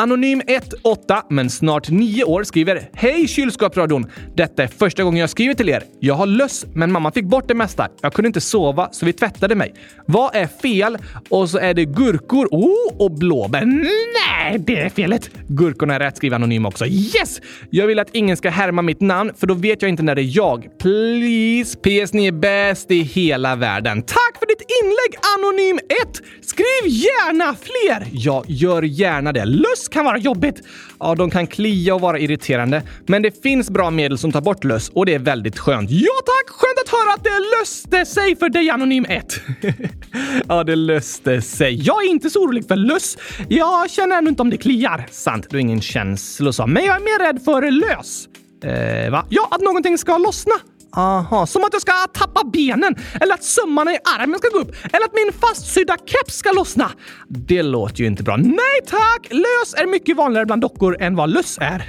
Anonym 0.00 0.42
18, 0.82 1.22
men 1.28 1.50
snart 1.50 1.90
9 1.90 2.24
år, 2.24 2.44
skriver 2.44 2.88
Hej 2.92 3.28
kylskåpsradion! 3.28 4.06
Detta 4.34 4.62
är 4.62 4.66
första 4.66 5.02
gången 5.02 5.20
jag 5.20 5.30
skriver 5.30 5.54
till 5.54 5.68
er. 5.68 5.82
Jag 5.98 6.14
har 6.14 6.26
löss, 6.26 6.66
men 6.74 6.92
mamma 6.92 7.12
fick 7.12 7.24
bort 7.24 7.48
det 7.48 7.54
mesta. 7.54 7.88
Jag 8.00 8.12
kunde 8.12 8.26
inte 8.26 8.40
sova, 8.40 8.88
så 8.92 9.06
vi 9.06 9.12
tvättade 9.12 9.54
mig. 9.54 9.74
Vad 10.06 10.34
är 10.34 10.46
fel? 10.46 10.98
Och 11.28 11.50
så 11.50 11.58
är 11.58 11.74
det 11.74 11.84
gurkor 11.84 12.48
oh, 12.50 12.96
och 12.98 13.10
blåbär. 13.10 13.64
Nej, 13.64 14.58
det 14.58 14.80
är 14.80 14.88
felet! 14.88 15.30
Gurkorna 15.48 15.94
är 15.94 15.98
rätt, 15.98 16.16
skriver 16.16 16.36
Anonym 16.36 16.66
också. 16.66 16.86
Yes! 16.86 17.40
Jag 17.70 17.86
vill 17.86 17.98
att 17.98 18.10
ingen 18.12 18.36
ska 18.36 18.50
härma 18.50 18.82
mitt 18.82 19.00
namn, 19.00 19.32
för 19.36 19.46
då 19.46 19.54
vet 19.54 19.82
jag 19.82 19.88
inte 19.88 20.02
när 20.02 20.14
det 20.14 20.22
är 20.22 20.36
jag. 20.36 20.68
Please! 20.78 21.78
PS, 21.78 22.12
ni 22.12 22.26
är 22.26 22.32
bäst 22.32 22.90
i 22.90 23.02
hela 23.02 23.56
världen. 23.56 24.02
Tack 24.02 24.38
för 24.38 24.46
ditt 24.46 24.66
inlägg, 24.82 25.20
Anonym 25.36 25.78
1! 26.02 26.22
Skriv 26.46 26.92
gärna 26.92 27.54
fler! 27.54 28.08
Jag 28.12 28.44
gör 28.48 28.82
gärna 28.82 29.32
det. 29.32 29.44
Löss 29.44 29.89
kan 29.90 30.04
vara 30.04 30.18
jobbigt. 30.18 30.62
Ja, 31.00 31.14
de 31.14 31.30
kan 31.30 31.46
klia 31.46 31.94
och 31.94 32.00
vara 32.00 32.18
irriterande, 32.18 32.82
men 33.06 33.22
det 33.22 33.42
finns 33.42 33.70
bra 33.70 33.90
medel 33.90 34.18
som 34.18 34.32
tar 34.32 34.40
bort 34.40 34.64
löss 34.64 34.88
och 34.88 35.06
det 35.06 35.14
är 35.14 35.18
väldigt 35.18 35.58
skönt. 35.58 35.90
Ja 35.90 36.12
tack! 36.26 36.56
Skönt 36.56 36.78
att 36.84 36.88
höra 36.88 37.14
att 37.14 37.24
det 37.24 37.58
löste 37.58 38.14
sig 38.14 38.36
för 38.36 38.48
dig 38.48 38.70
Anonym 38.70 39.06
1. 39.08 39.40
ja, 40.48 40.64
det 40.64 40.76
löste 40.76 41.42
sig. 41.42 41.74
Jag 41.86 42.04
är 42.04 42.10
inte 42.10 42.30
så 42.30 42.44
orolig 42.44 42.68
för 42.68 42.76
löss. 42.76 43.18
Jag 43.48 43.90
känner 43.90 44.18
ännu 44.18 44.28
inte 44.28 44.42
om 44.42 44.50
det 44.50 44.56
kliar. 44.56 45.06
Sant, 45.10 45.46
du 45.50 45.56
har 45.56 45.60
ingen 45.60 45.80
känslosa. 45.80 46.66
Men 46.66 46.84
jag 46.84 46.96
är 46.96 47.00
mer 47.00 47.26
rädd 47.26 47.42
för 47.44 47.70
lös. 47.70 48.28
Eh, 48.64 49.10
va? 49.10 49.26
Ja, 49.28 49.48
att 49.50 49.60
någonting 49.60 49.98
ska 49.98 50.18
lossna. 50.18 50.54
Aha, 50.96 51.46
som 51.46 51.64
att 51.64 51.72
jag 51.72 51.82
ska 51.82 51.92
tappa 52.12 52.44
benen, 52.44 52.96
eller 53.20 53.34
att 53.34 53.44
sömmarna 53.44 53.92
i 53.92 53.98
armen 54.18 54.38
ska 54.38 54.48
gå 54.48 54.58
upp, 54.58 54.76
eller 54.92 55.04
att 55.04 55.14
min 55.14 55.32
fastsydda 55.40 55.96
keps 56.06 56.34
ska 56.34 56.52
lossna. 56.52 56.90
Det 57.28 57.62
låter 57.62 58.00
ju 58.00 58.06
inte 58.06 58.22
bra. 58.22 58.36
Nej 58.36 58.80
tack! 58.86 59.28
Lös 59.30 59.74
är 59.76 59.86
mycket 59.86 60.16
vanligare 60.16 60.46
bland 60.46 60.62
dockor 60.62 60.96
än 61.00 61.16
vad 61.16 61.30
löss 61.30 61.58
är. 61.60 61.84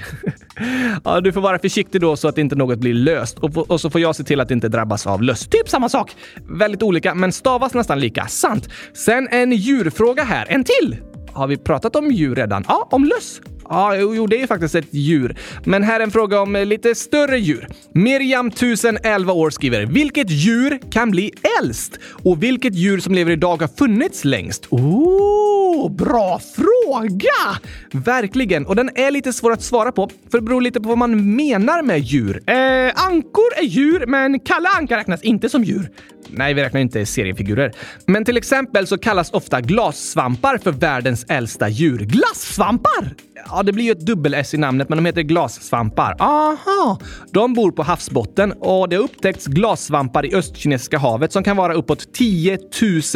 ja, 1.04 1.22
du 1.22 1.34
får 1.34 1.42
vara 1.42 1.60
försiktig 1.60 2.02
då 2.02 2.16
så 2.16 2.28
att 2.28 2.38
inte 2.38 2.56
något 2.56 2.80
blir 2.80 2.94
löst 2.94 3.40
och, 3.40 3.58
och 3.58 3.82
så 3.82 3.90
får 3.90 4.02
jag 4.02 4.16
se 4.16 4.24
till 4.24 4.40
att 4.40 4.52
inte 4.52 4.68
drabbas 4.68 5.08
av 5.08 5.24
löss. 5.24 5.48
Typ 5.48 5.70
samma 5.70 5.90
sak. 5.90 6.16
Väldigt 6.50 6.84
olika, 6.84 7.16
men 7.16 7.32
stavas 7.32 7.74
nästan 7.74 8.00
lika. 8.00 8.28
Sant. 8.28 8.70
Sen 8.94 9.28
en 9.32 9.52
djurfråga 9.52 10.24
här. 10.24 10.46
En 10.50 10.64
till! 10.64 10.98
Har 11.34 11.48
vi 11.48 11.58
pratat 11.58 11.96
om 11.96 12.12
djur 12.12 12.36
redan? 12.36 12.66
Ja, 12.68 12.88
om 12.92 13.04
löss. 13.06 13.42
Ja, 13.72 13.96
jo, 13.96 14.28
det 14.28 14.42
är 14.42 14.48
faktiskt 14.48 14.76
ett 14.76 14.94
djur. 14.94 15.36
Men 15.66 15.84
här 15.84 16.00
är 16.00 16.04
en 16.04 16.12
fråga 16.12 16.42
om 16.42 16.56
eh, 16.56 16.66
lite 16.66 16.96
större 16.96 17.40
djur. 17.40 17.68
Miriam, 17.94 18.48
1011 18.48 19.34
år, 19.34 19.50
skriver 19.50 19.86
“Vilket 19.86 20.30
djur 20.30 20.80
kan 20.92 21.12
bli 21.12 21.34
äldst? 21.62 22.00
Och 22.24 22.44
vilket 22.44 22.76
djur 22.76 23.00
som 23.00 23.14
lever 23.16 23.32
idag 23.32 23.62
har 23.62 23.68
funnits 23.68 24.26
längst?” 24.26 24.68
Oh, 24.70 25.92
bra 25.92 26.42
fråga! 26.56 27.60
Verkligen. 27.92 28.66
Och 28.66 28.76
den 28.76 28.90
är 28.96 29.12
lite 29.12 29.34
svår 29.34 29.52
att 29.52 29.64
svara 29.64 29.92
på, 29.92 30.10
för 30.32 30.38
det 30.38 30.44
beror 30.44 30.62
lite 30.62 30.82
på 30.82 30.90
vad 30.90 30.98
man 30.98 31.36
menar 31.36 31.82
med 31.82 32.00
djur. 32.00 32.44
Eh, 32.50 33.06
ankor 33.06 33.54
är 33.58 33.64
djur, 33.64 34.06
men 34.08 34.40
Kalle 34.40 34.70
Anka 34.78 34.98
räknas 34.98 35.22
inte 35.22 35.50
som 35.50 35.64
djur. 35.64 35.90
Nej, 36.30 36.54
vi 36.54 36.62
räknar 36.62 36.82
inte 36.82 37.06
seriefigurer. 37.06 37.72
Men 38.06 38.26
till 38.26 38.38
exempel 38.38 38.88
så 38.88 38.98
kallas 38.98 39.32
ofta 39.32 39.62
glassvampar 39.62 40.58
för 40.58 40.72
världens 40.72 41.26
äldsta 41.30 41.70
djur. 41.70 42.00
Glassvampar? 42.00 43.16
Ja, 43.50 43.64
det 43.64 43.72
blir 43.74 43.86
ju 43.86 43.92
ett 43.92 44.06
dubbel-S 44.06 44.54
i 44.54 44.58
namnet, 44.58 44.90
men 44.90 44.98
de 44.98 45.06
heter 45.06 45.22
glassvampar. 45.22 46.16
Aha! 46.20 47.00
De 47.32 47.54
bor 47.54 47.72
på 47.72 47.84
havsbotten 47.84 48.52
och 48.52 48.90
det 48.90 48.96
har 48.96 49.04
upptäckts 49.04 49.46
glassvampar 49.46 50.26
i 50.26 50.36
Östkinesiska 50.36 50.98
havet 50.98 51.32
som 51.32 51.44
kan 51.44 51.58
vara 51.58 51.74
uppåt 51.74 52.14
10 52.14 52.58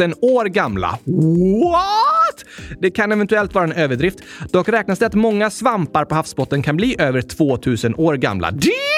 000 0.00 0.12
år 0.22 0.44
gamla. 0.44 0.98
What? 1.04 2.44
Det 2.80 2.90
kan 2.90 3.12
eventuellt 3.12 3.54
vara 3.54 3.64
en 3.64 3.72
överdrift. 3.72 4.18
Dock 4.52 4.68
räknas 4.68 4.98
det 4.98 5.06
att 5.06 5.14
många 5.14 5.50
svampar 5.50 6.04
på 6.04 6.14
havsbotten 6.14 6.62
kan 6.62 6.76
bli 6.76 6.96
över 6.98 7.22
2 7.22 7.58
000 7.66 7.94
år 7.96 8.14
gamla. 8.16 8.50
Det 8.50 8.95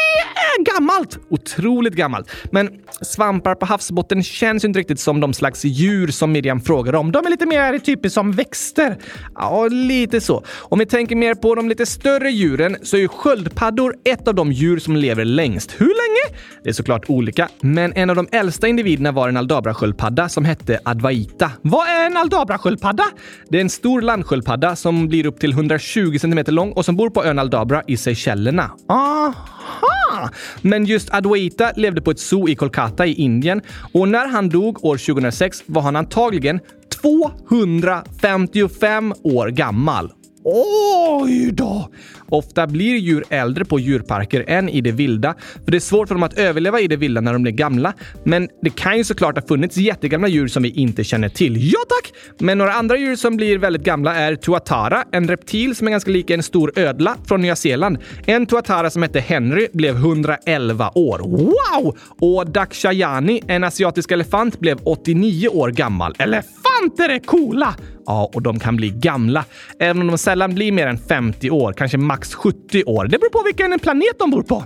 gammalt! 0.64 1.18
Otroligt 1.30 1.94
gammalt. 1.94 2.30
Men 2.52 2.70
svampar 3.00 3.54
på 3.54 3.66
havsbotten 3.66 4.22
känns 4.22 4.64
inte 4.64 4.78
riktigt 4.78 5.00
som 5.00 5.20
de 5.20 5.34
slags 5.34 5.64
djur 5.64 6.08
som 6.08 6.32
Miriam 6.32 6.60
frågar 6.60 6.94
om. 6.94 7.12
De 7.12 7.26
är 7.26 7.30
lite 7.30 7.46
mer 7.46 7.78
typiskt 7.78 8.14
som 8.14 8.32
växter. 8.32 8.96
Ja, 9.34 9.68
lite 9.68 10.20
så. 10.20 10.44
Om 10.58 10.78
vi 10.78 10.86
tänker 10.86 11.16
mer 11.16 11.34
på 11.34 11.54
de 11.54 11.68
lite 11.68 11.86
större 11.86 12.30
djuren 12.30 12.76
så 12.82 12.96
är 12.96 13.00
ju 13.00 13.08
sköldpaddor 13.08 13.94
ett 14.04 14.28
av 14.28 14.34
de 14.34 14.52
djur 14.52 14.78
som 14.78 14.96
lever 14.96 15.24
längst. 15.24 15.74
Hur 15.78 15.86
länge? 15.86 16.40
Det 16.62 16.68
är 16.68 16.74
såklart 16.74 17.04
olika, 17.08 17.48
men 17.60 17.92
en 17.92 18.10
av 18.10 18.16
de 18.16 18.28
äldsta 18.32 18.68
individerna 18.68 19.12
var 19.12 19.28
en 19.28 19.36
aldabrasköldpadda 19.36 20.28
som 20.28 20.44
hette 20.44 20.80
Advaita. 20.84 21.50
Vad 21.62 21.88
är 21.88 22.06
en 22.06 22.16
aldabrasköldpadda? 22.16 23.04
Det 23.48 23.56
är 23.56 23.60
en 23.60 23.70
stor 23.70 24.02
landsköldpadda 24.02 24.76
som 24.76 25.08
blir 25.08 25.26
upp 25.26 25.40
till 25.40 25.52
120 25.52 26.18
cm 26.20 26.44
lång 26.46 26.72
och 26.72 26.84
som 26.84 26.96
bor 26.96 27.10
på 27.10 27.24
ön 27.24 27.38
Aldabra 27.38 27.82
i 27.86 27.96
Seychellerna. 27.96 28.70
Aha! 28.88 30.30
Men 30.62 30.84
just 30.84 31.14
Adwaita 31.14 31.72
levde 31.76 32.00
på 32.00 32.10
ett 32.10 32.20
zoo 32.20 32.48
i 32.48 32.54
Kolkata 32.54 33.06
i 33.06 33.14
Indien 33.14 33.62
och 33.92 34.08
när 34.08 34.28
han 34.28 34.48
dog 34.48 34.84
år 34.84 34.96
2006 34.96 35.62
var 35.66 35.82
han 35.82 35.96
antagligen 35.96 36.60
255 37.02 39.14
år 39.22 39.48
gammal. 39.48 40.12
Oj 40.44 41.50
då! 41.52 41.90
Ofta 42.28 42.66
blir 42.66 42.96
djur 42.96 43.24
äldre 43.30 43.64
på 43.64 43.80
djurparker 43.80 44.44
än 44.48 44.68
i 44.68 44.80
det 44.80 44.92
vilda, 44.92 45.34
för 45.64 45.70
det 45.70 45.78
är 45.78 45.80
svårt 45.80 46.08
för 46.08 46.14
dem 46.14 46.22
att 46.22 46.38
överleva 46.38 46.80
i 46.80 46.86
det 46.86 46.96
vilda 46.96 47.20
när 47.20 47.32
de 47.32 47.42
blir 47.42 47.52
gamla. 47.52 47.92
Men 48.24 48.48
det 48.62 48.70
kan 48.70 48.98
ju 48.98 49.04
såklart 49.04 49.38
ha 49.38 49.46
funnits 49.46 49.76
jättegamla 49.76 50.28
djur 50.28 50.48
som 50.48 50.62
vi 50.62 50.70
inte 50.70 51.04
känner 51.04 51.28
till. 51.28 51.72
Ja 51.72 51.78
tack! 51.88 52.12
Men 52.38 52.58
några 52.58 52.72
andra 52.72 52.96
djur 52.96 53.16
som 53.16 53.36
blir 53.36 53.58
väldigt 53.58 53.82
gamla 53.82 54.14
är 54.14 54.36
tuatara, 54.36 55.04
en 55.12 55.28
reptil 55.28 55.76
som 55.76 55.86
är 55.86 55.90
ganska 55.90 56.10
lik 56.10 56.30
en 56.30 56.42
stor 56.42 56.72
ödla 56.76 57.16
från 57.26 57.40
Nya 57.40 57.56
Zeeland. 57.56 57.98
En 58.26 58.46
tuatara 58.46 58.90
som 58.90 59.02
hette 59.02 59.20
Henry 59.20 59.68
blev 59.72 59.96
111 59.96 60.90
år. 60.94 61.18
Wow! 61.18 61.96
Och 62.20 62.50
Dakshayani, 62.50 63.42
en 63.46 63.64
asiatisk 63.64 64.10
elefant, 64.10 64.60
blev 64.60 64.78
89 64.84 65.48
år 65.48 65.70
gammal. 65.70 66.14
Elefanter 66.18 67.08
är 67.08 67.18
coola! 67.18 67.74
Ja, 68.08 68.30
och 68.34 68.42
de 68.42 68.58
kan 68.58 68.76
bli 68.76 68.90
gamla. 68.90 69.44
Även 69.78 70.02
om 70.02 70.08
de 70.08 70.18
sällan 70.18 70.54
blir 70.54 70.72
mer 70.72 70.86
än 70.86 70.98
50 70.98 71.50
år, 71.50 71.72
kanske 71.72 71.98
max 71.98 72.34
70 72.34 72.84
år. 72.84 73.04
Det 73.04 73.18
beror 73.18 73.30
på 73.30 73.42
vilken 73.44 73.78
planet 73.78 74.18
de 74.18 74.30
bor 74.30 74.42
på. 74.42 74.64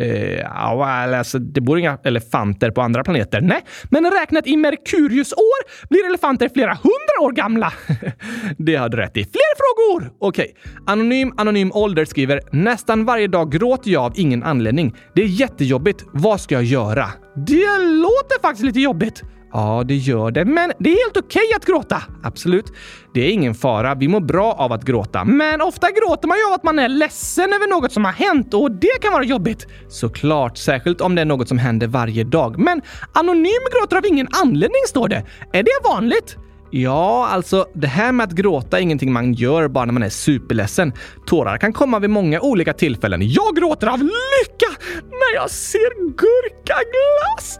Uh, 0.00 0.08
ja, 0.38 0.86
alltså, 1.16 1.38
det 1.38 1.60
bor 1.60 1.78
inga 1.78 1.98
elefanter 2.04 2.70
på 2.70 2.82
andra 2.82 3.04
planeter. 3.04 3.40
Nej, 3.40 3.64
men 3.90 4.10
räknat 4.10 4.46
i 4.46 4.56
Merkurius 4.56 5.32
år 5.32 5.88
blir 5.88 6.06
elefanter 6.06 6.50
flera 6.54 6.74
hundra 6.74 7.26
år 7.26 7.32
gamla. 7.32 7.72
det 8.58 8.76
har 8.76 8.88
du 8.88 8.96
rätt 8.96 9.16
i. 9.16 9.24
Fler 9.24 9.56
frågor! 9.56 10.12
Okej. 10.20 10.54
Okay. 10.58 10.72
Anonym 10.86 11.32
Anonym 11.36 11.72
Ålder 11.72 12.04
skriver 12.04 12.40
“Nästan 12.52 13.04
varje 13.04 13.26
dag 13.26 13.52
gråter 13.52 13.90
jag 13.90 14.02
av 14.04 14.12
ingen 14.16 14.42
anledning. 14.42 14.94
Det 15.14 15.22
är 15.22 15.26
jättejobbigt. 15.26 16.04
Vad 16.12 16.40
ska 16.40 16.54
jag 16.54 16.64
göra?” 16.64 17.06
Det 17.46 17.78
låter 17.78 18.42
faktiskt 18.42 18.64
lite 18.64 18.80
jobbigt. 18.80 19.22
Ja, 19.52 19.82
det 19.86 19.94
gör 19.94 20.30
det. 20.30 20.44
Men 20.44 20.72
det 20.78 20.90
är 20.90 21.04
helt 21.04 21.16
okej 21.16 21.52
att 21.56 21.64
gråta. 21.64 22.02
Absolut. 22.22 22.72
Det 23.14 23.20
är 23.20 23.30
ingen 23.30 23.54
fara. 23.54 23.94
Vi 23.94 24.08
mår 24.08 24.20
bra 24.20 24.52
av 24.52 24.72
att 24.72 24.84
gråta. 24.84 25.24
Men 25.24 25.60
ofta 25.60 25.90
gråter 25.90 26.28
man 26.28 26.38
ju 26.38 26.46
av 26.46 26.52
att 26.52 26.64
man 26.64 26.78
är 26.78 26.88
ledsen 26.88 27.52
över 27.52 27.70
något 27.70 27.92
som 27.92 28.04
har 28.04 28.12
hänt 28.12 28.54
och 28.54 28.70
det 28.70 29.00
kan 29.02 29.12
vara 29.12 29.24
jobbigt. 29.24 29.66
Såklart, 29.88 30.58
särskilt 30.58 31.00
om 31.00 31.14
det 31.14 31.20
är 31.20 31.24
något 31.24 31.48
som 31.48 31.58
händer 31.58 31.86
varje 31.86 32.24
dag. 32.24 32.58
Men 32.58 32.82
anonym 33.12 33.62
gråter 33.72 33.96
av 33.96 34.06
ingen 34.06 34.28
anledning, 34.42 34.82
står 34.88 35.08
det. 35.08 35.24
Är 35.52 35.62
det 35.62 35.88
vanligt? 35.88 36.36
Ja, 36.70 37.28
alltså 37.30 37.66
det 37.74 37.86
här 37.86 38.12
med 38.12 38.24
att 38.24 38.32
gråta 38.32 38.78
är 38.78 38.82
ingenting 38.82 39.12
man 39.12 39.34
gör 39.34 39.68
bara 39.68 39.84
när 39.84 39.92
man 39.92 40.02
är 40.02 40.08
superledsen. 40.08 40.92
Tårar 41.26 41.58
kan 41.58 41.72
komma 41.72 41.98
vid 41.98 42.10
många 42.10 42.40
olika 42.40 42.72
tillfällen. 42.72 43.20
Jag 43.22 43.56
gråter 43.56 43.86
av 43.86 43.98
lycka 43.98 44.70
när 45.02 45.34
jag 45.34 45.50
ser 45.50 46.00
gurkaglass! 46.00 47.58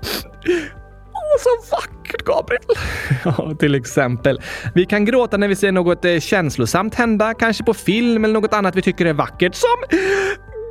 Åh, 1.34 1.40
så 1.40 1.76
vackert, 1.76 2.24
Gabriel! 2.24 2.62
ja, 3.24 3.54
till 3.58 3.74
exempel. 3.74 4.40
Vi 4.74 4.86
kan 4.86 5.04
gråta 5.04 5.36
när 5.36 5.48
vi 5.48 5.56
ser 5.56 5.72
något 5.72 6.04
eh, 6.04 6.18
känslosamt 6.20 6.94
hända, 6.94 7.34
kanske 7.34 7.64
på 7.64 7.74
film 7.74 8.24
eller 8.24 8.34
något 8.34 8.54
annat 8.54 8.76
vi 8.76 8.82
tycker 8.82 9.06
är 9.06 9.12
vackert, 9.12 9.54
som 9.54 9.98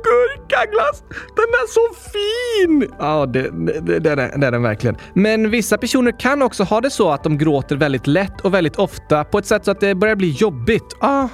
gurkaglass! 0.06 1.02
Den 1.36 1.44
är 1.44 1.66
så 1.68 1.94
fin! 2.12 2.96
Ja, 2.98 3.26
det, 3.26 3.50
det, 3.80 3.98
det, 3.98 4.10
är, 4.10 4.16
det 4.16 4.46
är 4.46 4.50
den 4.50 4.62
verkligen. 4.62 4.96
Men 5.14 5.50
vissa 5.50 5.78
personer 5.78 6.20
kan 6.20 6.42
också 6.42 6.64
ha 6.64 6.80
det 6.80 6.90
så 6.90 7.10
att 7.10 7.24
de 7.24 7.38
gråter 7.38 7.76
väldigt 7.76 8.06
lätt 8.06 8.40
och 8.40 8.54
väldigt 8.54 8.76
ofta 8.76 9.24
på 9.24 9.38
ett 9.38 9.46
sätt 9.46 9.64
så 9.64 9.70
att 9.70 9.80
det 9.80 9.94
börjar 9.94 10.16
bli 10.16 10.30
jobbigt. 10.30 10.96
Aha! 11.00 11.30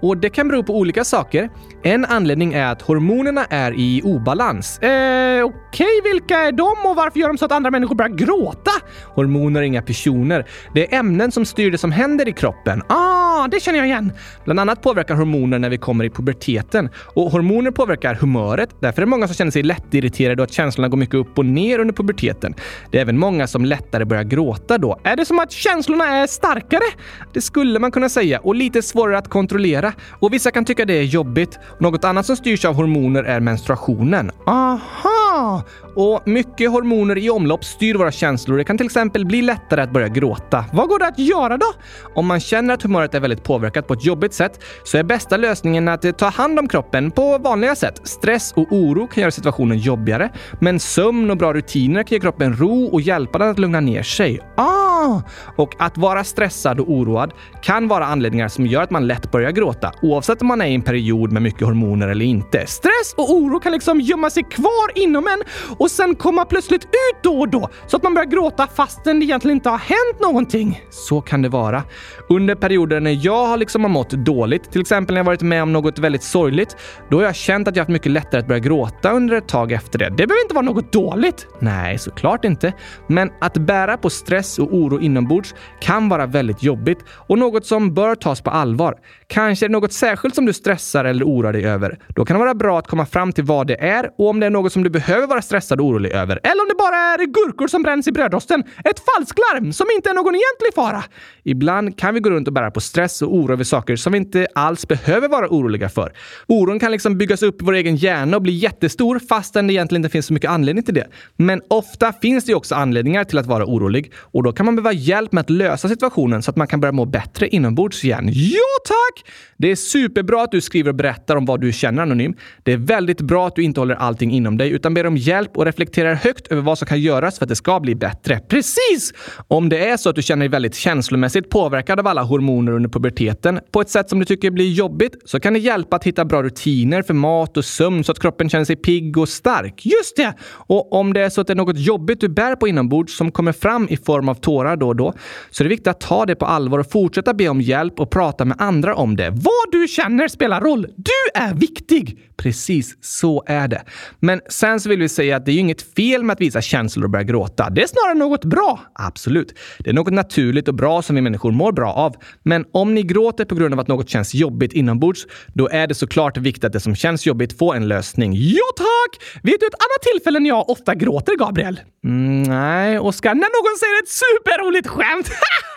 Och 0.00 0.16
det 0.16 0.30
kan 0.30 0.48
bero 0.48 0.62
på 0.62 0.78
olika 0.78 1.04
saker. 1.04 1.50
En 1.82 2.04
anledning 2.04 2.52
är 2.52 2.66
att 2.66 2.82
hormonerna 2.82 3.44
är 3.50 3.72
i 3.72 4.02
obalans. 4.04 4.78
Eh, 4.78 5.44
okej, 5.44 5.98
okay, 5.98 6.12
vilka 6.12 6.38
är 6.38 6.52
de 6.52 6.76
och 6.84 6.96
varför 6.96 7.20
gör 7.20 7.28
de 7.28 7.38
så 7.38 7.44
att 7.44 7.52
andra 7.52 7.70
människor 7.70 7.94
börjar 7.94 8.16
gråta? 8.16 8.70
Hormoner 9.14 9.60
är 9.60 9.64
inga 9.64 9.82
personer. 9.82 10.46
Det 10.74 10.94
är 10.94 10.98
ämnen 10.98 11.32
som 11.32 11.44
styr 11.44 11.70
det 11.70 11.78
som 11.78 11.92
händer 11.92 12.28
i 12.28 12.32
kroppen. 12.32 12.82
Ah, 12.88 13.48
det 13.48 13.60
känner 13.60 13.78
jag 13.78 13.86
igen. 13.86 14.12
Bland 14.44 14.60
annat 14.60 14.82
påverkar 14.82 15.14
hormoner 15.14 15.58
när 15.58 15.70
vi 15.70 15.78
kommer 15.78 16.04
i 16.04 16.10
puberteten. 16.10 16.88
Och 17.14 17.30
hormoner 17.30 17.70
påverkar 17.70 18.14
humöret. 18.14 18.70
Därför 18.80 19.02
är 19.02 19.06
det 19.06 19.10
många 19.10 19.26
som 19.26 19.34
känner 19.34 19.50
sig 19.50 19.62
lättirriterade 19.62 20.42
och 20.42 20.44
att 20.44 20.52
känslorna 20.52 20.88
går 20.88 20.98
mycket 20.98 21.14
upp 21.14 21.38
och 21.38 21.46
ner 21.46 21.78
under 21.78 21.94
puberteten. 21.94 22.54
Det 22.90 22.98
är 22.98 23.02
även 23.02 23.18
många 23.18 23.46
som 23.46 23.64
lättare 23.64 24.04
börjar 24.04 24.24
gråta 24.24 24.78
då. 24.78 25.00
Är 25.04 25.16
det 25.16 25.24
som 25.24 25.38
att 25.38 25.52
känslorna 25.52 26.06
är 26.06 26.26
starkare? 26.26 26.84
Det 27.32 27.40
skulle 27.40 27.78
man 27.78 27.90
kunna 27.90 28.08
säga 28.08 28.40
och 28.40 28.54
lite 28.54 28.82
svårare 28.82 29.18
att 29.18 29.23
kontrollera. 29.28 29.92
Och 30.20 30.32
vissa 30.32 30.50
kan 30.50 30.64
tycka 30.64 30.84
det 30.84 30.94
är 30.94 31.02
jobbigt. 31.02 31.58
Något 31.78 32.04
annat 32.04 32.26
som 32.26 32.36
styrs 32.36 32.64
av 32.64 32.74
hormoner 32.74 33.24
är 33.24 33.40
menstruationen. 33.40 34.30
Aha! 34.46 35.23
Ah, 35.36 35.62
och 35.94 36.28
mycket 36.28 36.70
hormoner 36.70 37.18
i 37.18 37.30
omlopp 37.30 37.64
styr 37.64 37.94
våra 37.94 38.12
känslor. 38.12 38.58
Det 38.58 38.64
kan 38.64 38.76
till 38.78 38.86
exempel 38.86 39.26
bli 39.26 39.42
lättare 39.42 39.82
att 39.82 39.92
börja 39.92 40.08
gråta. 40.08 40.64
Vad 40.72 40.88
går 40.88 40.98
det 40.98 41.06
att 41.06 41.18
göra 41.18 41.56
då? 41.56 41.66
Om 42.14 42.26
man 42.26 42.40
känner 42.40 42.74
att 42.74 42.82
humöret 42.82 43.14
är 43.14 43.20
väldigt 43.20 43.42
påverkat 43.42 43.86
på 43.86 43.94
ett 43.94 44.04
jobbigt 44.04 44.34
sätt 44.34 44.60
så 44.84 44.98
är 44.98 45.02
bästa 45.02 45.36
lösningen 45.36 45.88
att 45.88 46.04
eh, 46.04 46.12
ta 46.12 46.28
hand 46.28 46.58
om 46.58 46.68
kroppen 46.68 47.10
på 47.10 47.38
vanliga 47.38 47.74
sätt. 47.74 48.00
Stress 48.04 48.52
och 48.56 48.72
oro 48.72 49.06
kan 49.06 49.20
göra 49.20 49.30
situationen 49.30 49.78
jobbigare, 49.78 50.30
men 50.60 50.80
sömn 50.80 51.30
och 51.30 51.36
bra 51.36 51.54
rutiner 51.54 52.02
kan 52.02 52.16
ge 52.16 52.20
kroppen 52.20 52.56
ro 52.56 52.86
och 52.86 53.00
hjälpa 53.00 53.38
den 53.38 53.48
att 53.48 53.58
lugna 53.58 53.80
ner 53.80 54.02
sig. 54.02 54.40
Ah! 54.56 55.22
Och 55.56 55.74
att 55.78 55.98
vara 55.98 56.24
stressad 56.24 56.80
och 56.80 56.90
oroad 56.90 57.32
kan 57.62 57.88
vara 57.88 58.06
anledningar 58.06 58.48
som 58.48 58.66
gör 58.66 58.82
att 58.82 58.90
man 58.90 59.06
lätt 59.06 59.30
börjar 59.30 59.50
gråta, 59.50 59.92
oavsett 60.02 60.42
om 60.42 60.48
man 60.48 60.60
är 60.60 60.66
i 60.66 60.74
en 60.74 60.82
period 60.82 61.32
med 61.32 61.42
mycket 61.42 61.62
hormoner 61.62 62.08
eller 62.08 62.24
inte. 62.24 62.66
Stress 62.66 63.14
och 63.16 63.32
oro 63.34 63.60
kan 63.60 63.72
liksom 63.72 64.00
gömma 64.00 64.30
sig 64.30 64.42
kvar 64.42 64.90
inom 64.94 65.23
en 65.26 65.42
och 65.78 65.90
sen 65.90 66.14
komma 66.14 66.44
plötsligt 66.44 66.84
ut 66.84 67.22
då 67.22 67.40
och 67.40 67.48
då 67.48 67.68
så 67.86 67.96
att 67.96 68.02
man 68.02 68.14
börjar 68.14 68.26
gråta 68.26 68.66
fastän 68.66 69.20
det 69.20 69.26
egentligen 69.26 69.56
inte 69.56 69.68
har 69.70 69.78
hänt 69.78 70.20
någonting. 70.20 70.82
Så 70.90 71.20
kan 71.20 71.42
det 71.42 71.48
vara. 71.48 71.82
Under 72.28 72.54
perioder 72.54 73.00
när 73.00 73.26
jag 73.26 73.46
har 73.46 73.56
liksom 73.56 73.82
mått 73.82 74.10
dåligt, 74.10 74.72
till 74.72 74.80
exempel 74.80 75.14
när 75.14 75.18
jag 75.20 75.24
varit 75.24 75.42
med 75.42 75.62
om 75.62 75.72
något 75.72 75.98
väldigt 75.98 76.22
sorgligt, 76.22 76.76
då 77.10 77.16
har 77.16 77.24
jag 77.24 77.34
känt 77.34 77.68
att 77.68 77.76
jag 77.76 77.82
haft 77.82 77.90
mycket 77.90 78.12
lättare 78.12 78.40
att 78.40 78.46
börja 78.46 78.58
gråta 78.60 79.10
under 79.10 79.36
ett 79.36 79.48
tag 79.48 79.72
efter 79.72 79.98
det. 79.98 80.08
Det 80.08 80.26
behöver 80.26 80.42
inte 80.42 80.54
vara 80.54 80.64
något 80.64 80.92
dåligt. 80.92 81.46
Nej, 81.58 81.98
såklart 81.98 82.44
inte. 82.44 82.72
Men 83.06 83.30
att 83.40 83.54
bära 83.54 83.96
på 83.96 84.10
stress 84.10 84.58
och 84.58 84.74
oro 84.74 85.00
inombords 85.00 85.54
kan 85.80 86.08
vara 86.08 86.26
väldigt 86.26 86.62
jobbigt 86.62 86.98
och 87.08 87.38
något 87.38 87.66
som 87.66 87.94
bör 87.94 88.14
tas 88.14 88.40
på 88.40 88.50
allvar. 88.50 88.94
Kanske 89.26 89.66
är 89.66 89.68
det 89.68 89.72
något 89.72 89.92
särskilt 89.92 90.34
som 90.34 90.46
du 90.46 90.52
stressar 90.52 91.04
eller 91.04 91.24
oroar 91.24 91.52
dig 91.52 91.66
över. 91.66 91.98
Då 92.08 92.24
kan 92.24 92.34
det 92.34 92.38
vara 92.38 92.54
bra 92.54 92.78
att 92.78 92.86
komma 92.86 93.06
fram 93.06 93.32
till 93.32 93.44
vad 93.44 93.66
det 93.66 93.76
är 93.80 94.10
och 94.18 94.28
om 94.28 94.40
det 94.40 94.46
är 94.46 94.50
något 94.50 94.72
som 94.72 94.82
du 94.82 94.90
behöver 94.90 95.26
vara 95.26 95.42
stressad 95.42 95.80
och 95.80 95.86
orolig 95.86 96.10
över. 96.12 96.40
Eller 96.42 96.62
om 96.62 96.68
det 96.68 96.74
bara 96.78 96.96
är 96.96 97.18
gurkor 97.26 97.66
som 97.68 97.82
bränns 97.82 98.08
i 98.08 98.12
brödrosten. 98.12 98.64
Ett 98.84 99.00
falsklarm 99.14 99.72
som 99.72 99.86
inte 99.96 100.10
är 100.10 100.14
någon 100.14 100.34
egentlig 100.34 100.74
fara. 100.74 101.04
Ibland 101.42 101.98
kan 101.98 102.14
vi 102.14 102.20
gå 102.20 102.30
runt 102.30 102.48
och 102.48 102.54
bära 102.54 102.70
på 102.70 102.80
stress 102.80 103.22
och 103.22 103.34
oro 103.34 103.52
över 103.52 103.64
saker 103.64 103.96
som 103.96 104.12
vi 104.12 104.18
inte 104.18 104.46
alls 104.54 104.88
behöver 104.88 105.28
vara 105.28 105.48
oroliga 105.48 105.88
för. 105.88 106.12
Oron 106.48 106.78
kan 106.78 106.90
liksom 106.90 107.18
byggas 107.18 107.42
upp 107.42 107.62
i 107.62 107.64
vår 107.64 107.72
egen 107.72 107.96
hjärna 107.96 108.36
och 108.36 108.42
bli 108.42 108.52
jättestor 108.52 109.18
fastän 109.18 109.66
det 109.66 109.72
egentligen 109.72 110.04
inte 110.04 110.12
finns 110.12 110.26
så 110.26 110.32
mycket 110.32 110.50
anledning 110.50 110.84
till 110.84 110.94
det. 110.94 111.06
Men 111.36 111.62
ofta 111.68 112.12
finns 112.12 112.44
det 112.44 112.54
också 112.54 112.74
anledningar 112.74 113.24
till 113.24 113.38
att 113.38 113.46
vara 113.46 113.64
orolig 113.66 114.12
och 114.16 114.42
då 114.42 114.52
kan 114.52 114.66
man 114.66 114.76
behöva 114.76 114.92
hjälp 114.92 115.32
med 115.32 115.40
att 115.40 115.50
lösa 115.50 115.88
situationen 115.88 116.42
så 116.42 116.50
att 116.50 116.56
man 116.56 116.66
kan 116.66 116.80
börja 116.80 116.92
må 116.92 117.04
bättre 117.04 117.48
inombords 117.48 118.04
igen. 118.04 118.28
Ja, 118.32 118.58
tack! 118.86 119.13
Det 119.56 119.70
är 119.70 119.76
superbra 119.76 120.42
att 120.42 120.50
du 120.50 120.60
skriver 120.60 120.88
och 120.88 120.94
berättar 120.94 121.36
om 121.36 121.44
vad 121.44 121.60
du 121.60 121.72
känner 121.72 122.02
anonym. 122.02 122.34
Det 122.62 122.72
är 122.72 122.76
väldigt 122.76 123.20
bra 123.20 123.46
att 123.46 123.56
du 123.56 123.62
inte 123.62 123.80
håller 123.80 123.94
allting 123.94 124.30
inom 124.30 124.58
dig 124.58 124.70
utan 124.70 124.94
ber 124.94 125.06
om 125.06 125.16
hjälp 125.16 125.56
och 125.56 125.64
reflekterar 125.64 126.14
högt 126.14 126.46
över 126.46 126.62
vad 126.62 126.78
som 126.78 126.86
kan 126.86 127.00
göras 127.00 127.38
för 127.38 127.44
att 127.44 127.48
det 127.48 127.56
ska 127.56 127.80
bli 127.80 127.94
bättre. 127.94 128.40
Precis! 128.48 129.12
Om 129.48 129.68
det 129.68 129.88
är 129.88 129.96
så 129.96 130.08
att 130.08 130.16
du 130.16 130.22
känner 130.22 130.40
dig 130.40 130.48
väldigt 130.48 130.74
känslomässigt 130.74 131.50
påverkad 131.50 132.00
av 132.00 132.06
alla 132.06 132.22
hormoner 132.22 132.72
under 132.72 132.88
puberteten 132.88 133.60
på 133.72 133.80
ett 133.80 133.90
sätt 133.90 134.08
som 134.08 134.18
du 134.18 134.24
tycker 134.24 134.50
blir 134.50 134.72
jobbigt 134.72 135.16
så 135.24 135.40
kan 135.40 135.52
det 135.52 135.58
hjälpa 135.58 135.96
att 135.96 136.04
hitta 136.04 136.24
bra 136.24 136.42
rutiner 136.42 137.02
för 137.02 137.14
mat 137.14 137.56
och 137.56 137.64
sömn 137.64 138.04
så 138.04 138.12
att 138.12 138.18
kroppen 138.18 138.48
känner 138.48 138.64
sig 138.64 138.76
pigg 138.76 139.18
och 139.18 139.28
stark. 139.28 139.86
Just 139.86 140.16
det! 140.16 140.34
Och 140.50 140.92
om 140.92 141.12
det 141.12 141.20
är 141.20 141.30
så 141.30 141.40
att 141.40 141.46
det 141.46 141.52
är 141.52 141.54
något 141.54 141.78
jobbigt 141.78 142.20
du 142.20 142.28
bär 142.28 142.56
på 142.56 142.68
inombords 142.68 143.16
som 143.16 143.32
kommer 143.32 143.52
fram 143.52 143.86
i 143.90 143.96
form 143.96 144.28
av 144.28 144.34
tårar 144.34 144.76
då 144.76 144.88
och 144.88 144.96
då 144.96 145.14
så 145.50 145.62
är 145.62 145.64
det 145.64 145.68
viktigt 145.68 145.86
att 145.86 146.00
ta 146.00 146.26
det 146.26 146.34
på 146.34 146.46
allvar 146.46 146.78
och 146.78 146.90
fortsätta 146.90 147.34
be 147.34 147.48
om 147.48 147.60
hjälp 147.60 148.00
och 148.00 148.10
prata 148.10 148.44
med 148.44 148.56
andra 148.60 148.94
om 148.94 149.03
om 149.04 149.16
det. 149.16 149.30
Vad 149.30 149.72
du 149.72 149.88
känner 149.88 150.28
spelar 150.28 150.60
roll. 150.60 150.86
Du 150.96 151.40
är 151.40 151.54
viktig! 151.54 152.18
Precis 152.36 152.96
så 153.00 153.42
är 153.46 153.68
det. 153.68 153.82
Men 154.20 154.40
sen 154.48 154.80
så 154.80 154.88
vill 154.88 155.00
vi 155.00 155.08
säga 155.08 155.36
att 155.36 155.46
det 155.46 155.50
är 155.50 155.54
ju 155.54 155.60
inget 155.60 155.94
fel 155.94 156.22
med 156.24 156.34
att 156.34 156.40
visa 156.40 156.62
känslor 156.62 157.04
och 157.04 157.10
börja 157.10 157.22
gråta. 157.22 157.70
Det 157.70 157.82
är 157.82 157.86
snarare 157.86 158.14
något 158.14 158.44
bra. 158.44 158.80
Absolut. 158.94 159.58
Det 159.78 159.90
är 159.90 159.94
något 159.94 160.12
naturligt 160.12 160.68
och 160.68 160.74
bra 160.74 161.02
som 161.02 161.16
vi 161.16 161.22
människor 161.22 161.52
mår 161.52 161.72
bra 161.72 161.92
av. 161.92 162.16
Men 162.42 162.64
om 162.72 162.94
ni 162.94 163.02
gråter 163.02 163.44
på 163.44 163.54
grund 163.54 163.74
av 163.74 163.80
att 163.80 163.88
något 163.88 164.08
känns 164.08 164.34
jobbigt 164.34 164.72
inombords, 164.72 165.26
då 165.54 165.68
är 165.68 165.86
det 165.86 165.94
såklart 165.94 166.36
viktigt 166.36 166.64
att 166.64 166.72
det 166.72 166.80
som 166.80 166.94
känns 166.96 167.26
jobbigt 167.26 167.58
får 167.58 167.76
en 167.76 167.88
lösning. 167.88 168.32
Ja, 168.34 168.66
tack! 168.76 169.22
Vet 169.42 169.60
du 169.60 169.66
ett 169.66 169.74
annat 169.74 170.02
tillfälle 170.12 170.38
när 170.40 170.48
jag 170.48 170.70
ofta 170.70 170.94
gråter, 170.94 171.36
Gabriel? 171.36 171.80
Mm, 172.04 172.42
nej, 172.42 172.98
Oskar. 172.98 173.34
När 173.34 173.40
någon 173.40 173.78
säger 173.78 174.02
ett 174.02 174.08
superroligt 174.08 174.88
skämt! 174.88 175.30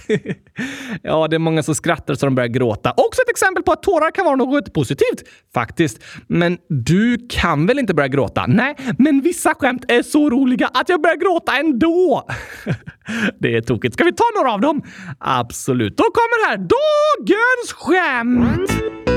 ja, 1.02 1.28
det 1.28 1.36
är 1.36 1.38
många 1.38 1.62
som 1.62 1.74
skrattar 1.74 2.14
så 2.14 2.26
de 2.26 2.34
börjar 2.34 2.48
gråta. 2.48 2.90
Också 2.96 3.22
ett 3.22 3.30
exempel 3.30 3.62
på 3.62 3.72
att 3.72 3.82
tårar 3.82 4.10
kan 4.10 4.24
vara 4.24 4.36
något 4.36 4.72
positivt. 4.72 5.22
Faktiskt. 5.54 6.02
Men 6.26 6.58
du 6.68 7.26
kan 7.30 7.66
väl 7.66 7.78
inte 7.78 7.94
börja 7.94 8.08
gråta? 8.08 8.46
Nej, 8.46 8.76
men 8.98 9.20
vissa 9.20 9.54
skämt 9.54 9.84
är 9.88 10.02
så 10.02 10.30
roliga 10.30 10.66
att 10.74 10.88
jag 10.88 11.02
börjar 11.02 11.16
gråta 11.16 11.56
ändå. 11.56 12.28
det 13.38 13.56
är 13.56 13.60
tokigt. 13.60 13.94
Ska 13.94 14.04
vi 14.04 14.12
ta 14.12 14.24
några 14.36 14.52
av 14.52 14.60
dem? 14.60 14.82
Absolut. 15.18 15.96
Då 15.96 16.04
kommer 16.04 16.48
här 16.48 16.56
dagens 16.56 17.72
skämt! 17.72 19.11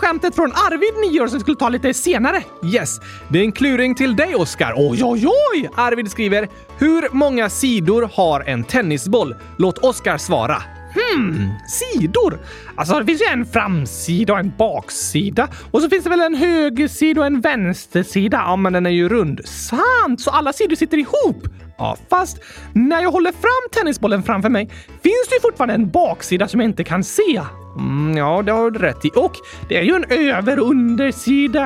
Skämtet 0.00 0.34
från 0.34 0.52
Arvid, 0.52 1.10
9 1.10 1.20
år, 1.20 1.26
som 1.26 1.40
skulle 1.40 1.56
ta 1.56 1.68
lite 1.68 1.94
senare. 1.94 2.42
Yes, 2.74 3.00
det 3.28 3.38
är 3.38 3.42
en 3.42 3.52
kluring 3.52 3.94
till 3.94 4.16
dig, 4.16 4.34
Oskar. 4.34 4.74
Oj, 4.76 5.04
oj, 5.04 5.26
oj! 5.26 5.70
Arvid 5.74 6.10
skriver 6.10 6.48
“Hur 6.78 7.14
många 7.14 7.50
sidor 7.50 8.10
har 8.14 8.40
en 8.40 8.64
tennisboll?” 8.64 9.34
Låt 9.58 9.78
Oskar 9.78 10.18
svara. 10.18 10.62
Hmm, 10.94 11.50
sidor? 11.68 12.38
Alltså 12.74 12.98
det 12.98 13.06
finns 13.06 13.20
ju 13.20 13.26
en 13.26 13.46
framsida 13.46 14.32
och 14.32 14.38
en 14.38 14.52
baksida. 14.58 15.48
Och 15.70 15.82
så 15.82 15.90
finns 15.90 16.04
det 16.04 16.10
väl 16.10 16.20
en 16.20 16.34
högersida 16.34 17.20
och 17.20 17.26
en 17.26 17.40
vänstersida. 17.40 18.36
Ja, 18.36 18.56
men 18.56 18.72
den 18.72 18.86
är 18.86 18.90
ju 18.90 19.08
rund. 19.08 19.40
Sant! 19.44 20.20
Så 20.20 20.30
alla 20.30 20.52
sidor 20.52 20.76
sitter 20.76 20.98
ihop? 20.98 21.48
Ja, 21.78 21.96
fast 22.10 22.38
när 22.72 23.02
jag 23.02 23.10
håller 23.10 23.32
fram 23.32 23.70
tennisbollen 23.72 24.22
framför 24.22 24.48
mig 24.48 24.66
finns 25.02 25.28
det 25.28 25.34
ju 25.34 25.40
fortfarande 25.40 25.74
en 25.74 25.90
baksida 25.90 26.48
som 26.48 26.60
jag 26.60 26.68
inte 26.68 26.84
kan 26.84 27.04
se. 27.04 27.42
Mm, 27.76 28.16
ja, 28.16 28.42
det 28.42 28.52
har 28.52 28.70
du 28.70 28.78
rätt 28.78 29.04
i. 29.04 29.10
Och 29.16 29.32
det 29.68 29.76
är 29.76 29.82
ju 29.82 29.94
en 29.94 30.04
över-undersida... 30.04 31.60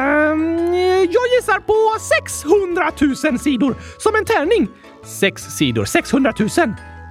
Jag 1.10 1.26
gissar 1.36 1.60
på 1.60 1.98
600 2.22 2.90
000 3.30 3.38
sidor. 3.38 3.74
Som 3.98 4.14
en 4.14 4.24
tärning. 4.24 4.68
Sex 5.04 5.42
sidor. 5.42 5.84
600 5.84 6.32
000. 6.38 6.48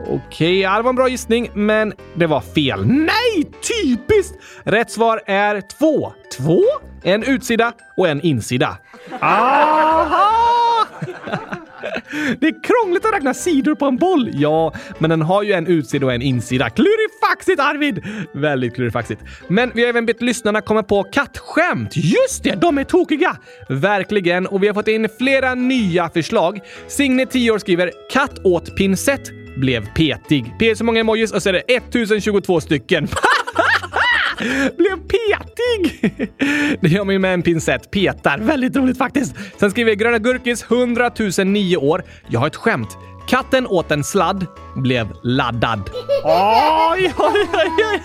Okej, 0.07 0.59
ja, 0.59 0.77
det 0.77 0.81
var 0.81 0.89
en 0.89 0.95
bra 0.95 1.07
gissning, 1.09 1.49
men 1.53 1.93
det 2.13 2.27
var 2.27 2.41
fel. 2.41 2.85
Nej, 2.85 3.51
typiskt! 3.61 4.35
Rätt 4.63 4.91
svar 4.91 5.21
är 5.25 5.61
två. 5.79 6.13
Två? 6.37 6.61
En 7.03 7.23
utsida 7.23 7.71
och 7.97 8.07
en 8.07 8.21
insida. 8.21 8.77
Aha! 9.21 10.85
Det 12.39 12.47
är 12.47 12.63
krångligt 12.63 13.05
att 13.05 13.13
räkna 13.13 13.33
sidor 13.33 13.75
på 13.75 13.85
en 13.85 13.97
boll. 13.97 14.29
Ja, 14.33 14.73
men 14.99 15.09
den 15.09 15.21
har 15.21 15.43
ju 15.43 15.53
en 15.53 15.67
utsida 15.67 16.05
och 16.05 16.13
en 16.13 16.21
insida. 16.21 16.69
Klurifaxigt 16.69 17.59
Arvid! 17.59 18.03
Väldigt 18.33 18.75
klurifaxigt. 18.75 19.21
Men 19.47 19.71
vi 19.75 19.81
har 19.81 19.89
även 19.89 20.05
bett 20.05 20.21
lyssnarna 20.21 20.61
komma 20.61 20.83
på 20.83 21.03
kattskämt. 21.03 21.95
Just 21.95 22.43
det, 22.43 22.55
de 22.61 22.77
är 22.77 22.83
tokiga! 22.83 23.37
Verkligen, 23.69 24.47
och 24.47 24.63
vi 24.63 24.67
har 24.67 24.73
fått 24.73 24.87
in 24.87 25.07
flera 25.17 25.55
nya 25.55 26.09
förslag. 26.09 26.59
Signe, 26.87 27.25
10 27.25 27.51
år, 27.51 27.59
skriver 27.59 27.91
“Katt 28.11 28.39
åt 28.43 28.75
pinsett 28.75 29.31
blev 29.57 29.93
petig”. 29.93 30.53
P 30.59 30.69
är 30.69 30.75
så 30.75 30.83
många 30.83 30.99
emojis 30.99 31.31
och 31.31 31.43
så 31.43 31.49
är 31.49 31.53
det 31.53 31.75
1022 31.75 32.61
stycken. 32.61 33.07
Blev 34.77 34.97
petig! 34.97 36.11
Det 36.81 36.87
gör 36.87 37.03
man 37.03 37.13
ju 37.13 37.19
med 37.19 37.33
en 37.33 37.41
pincett. 37.41 37.91
Petar. 37.91 38.37
Väldigt 38.37 38.75
roligt 38.75 38.97
faktiskt. 38.97 39.35
Sen 39.59 39.71
skriver 39.71 39.93
Gröna 39.93 40.17
Gurkis 40.17 40.63
100 40.63 41.11
009 41.45 41.77
år. 41.77 42.03
Jag 42.27 42.39
har 42.39 42.47
ett 42.47 42.55
skämt. 42.55 42.97
Katten 43.27 43.67
åt 43.67 43.91
en 43.91 44.03
sladd, 44.03 44.45
blev 44.75 45.07
laddad. 45.23 45.79
Oj, 46.23 47.13
oj, 47.17 47.47
oj. 47.53 48.03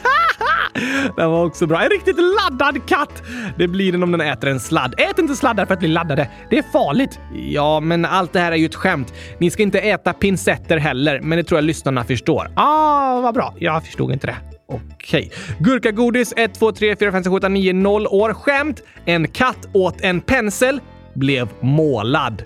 Den 1.16 1.30
var 1.30 1.44
också 1.44 1.66
bra. 1.66 1.82
En 1.82 1.90
riktigt 1.90 2.16
laddad 2.16 2.86
katt! 2.86 3.22
Det 3.56 3.68
blir 3.68 3.92
den 3.92 4.02
om 4.02 4.12
den 4.12 4.20
äter 4.20 4.50
en 4.50 4.60
sladd. 4.60 4.94
Ät 4.98 5.18
inte 5.18 5.36
sladdar 5.36 5.66
för 5.66 5.74
att 5.74 5.80
bli 5.80 5.88
laddade. 5.88 6.30
Det 6.50 6.58
är 6.58 6.62
farligt. 6.62 7.18
Ja, 7.34 7.80
men 7.80 8.04
allt 8.04 8.32
det 8.32 8.40
här 8.40 8.52
är 8.52 8.56
ju 8.56 8.66
ett 8.66 8.74
skämt. 8.74 9.14
Ni 9.38 9.50
ska 9.50 9.62
inte 9.62 9.78
äta 9.78 10.12
pincetter 10.12 10.76
heller, 10.76 11.20
men 11.20 11.38
det 11.38 11.44
tror 11.44 11.58
jag 11.58 11.64
lyssnarna 11.64 12.04
förstår. 12.04 12.50
Ah, 12.54 13.20
vad 13.20 13.34
bra. 13.34 13.54
Jag 13.58 13.84
förstod 13.84 14.12
inte 14.12 14.26
det. 14.26 14.36
Okej. 14.72 15.32
Gurkagodis 15.58 16.32
1, 16.36 16.54
2, 16.54 16.72
3, 16.72 16.96
4, 16.96 17.12
5, 17.12 17.24
6, 17.24 17.28
7, 17.28 17.36
8, 17.36 17.48
9, 17.48 17.72
0 17.72 18.06
år. 18.06 18.34
Skämt. 18.34 18.82
En 19.04 19.28
katt 19.28 19.68
åt 19.72 20.00
en 20.00 20.20
pensel 20.20 20.80
blev 21.14 21.48
målad. 21.60 22.42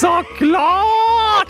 Såklart! 0.00 1.48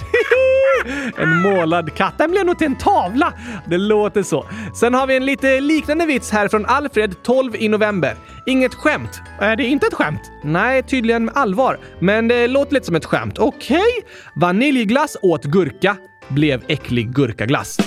en 1.19 1.43
målad 1.43 1.95
katt. 1.95 2.19
Den 2.19 2.31
blev 2.31 2.47
nog 2.47 2.59
till 2.59 2.67
en 2.67 2.79
tavla. 2.79 3.33
Det 3.71 3.79
låter 3.79 4.23
så. 4.23 4.47
Sen 4.75 4.95
har 4.95 5.07
vi 5.07 5.17
en 5.17 5.27
lite 5.27 5.61
liknande 5.61 6.07
vits 6.07 6.31
här 6.31 6.49
från 6.49 6.67
Alfred 6.67 7.23
12 7.23 7.57
i 7.57 7.69
november. 7.69 8.17
Inget 8.47 8.75
skämt. 8.75 9.21
Äh, 9.41 9.49
är 9.49 9.57
det 9.57 9.65
inte 9.65 9.87
ett 9.87 9.95
skämt? 9.95 10.23
Nej, 10.45 10.83
tydligen 10.83 11.25
med 11.25 11.37
allvar. 11.37 11.79
Men 12.01 12.29
det 12.29 12.47
låter 12.47 12.75
lite 12.75 12.87
som 12.87 12.97
ett 12.97 13.05
skämt. 13.05 13.39
Okej. 13.39 14.03
Vaniljglass 14.41 15.17
åt 15.23 15.45
gurka 15.45 15.97
blev 16.29 16.62
äcklig 16.69 17.11
gurkaglass. 17.11 17.79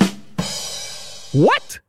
What? 1.33 1.88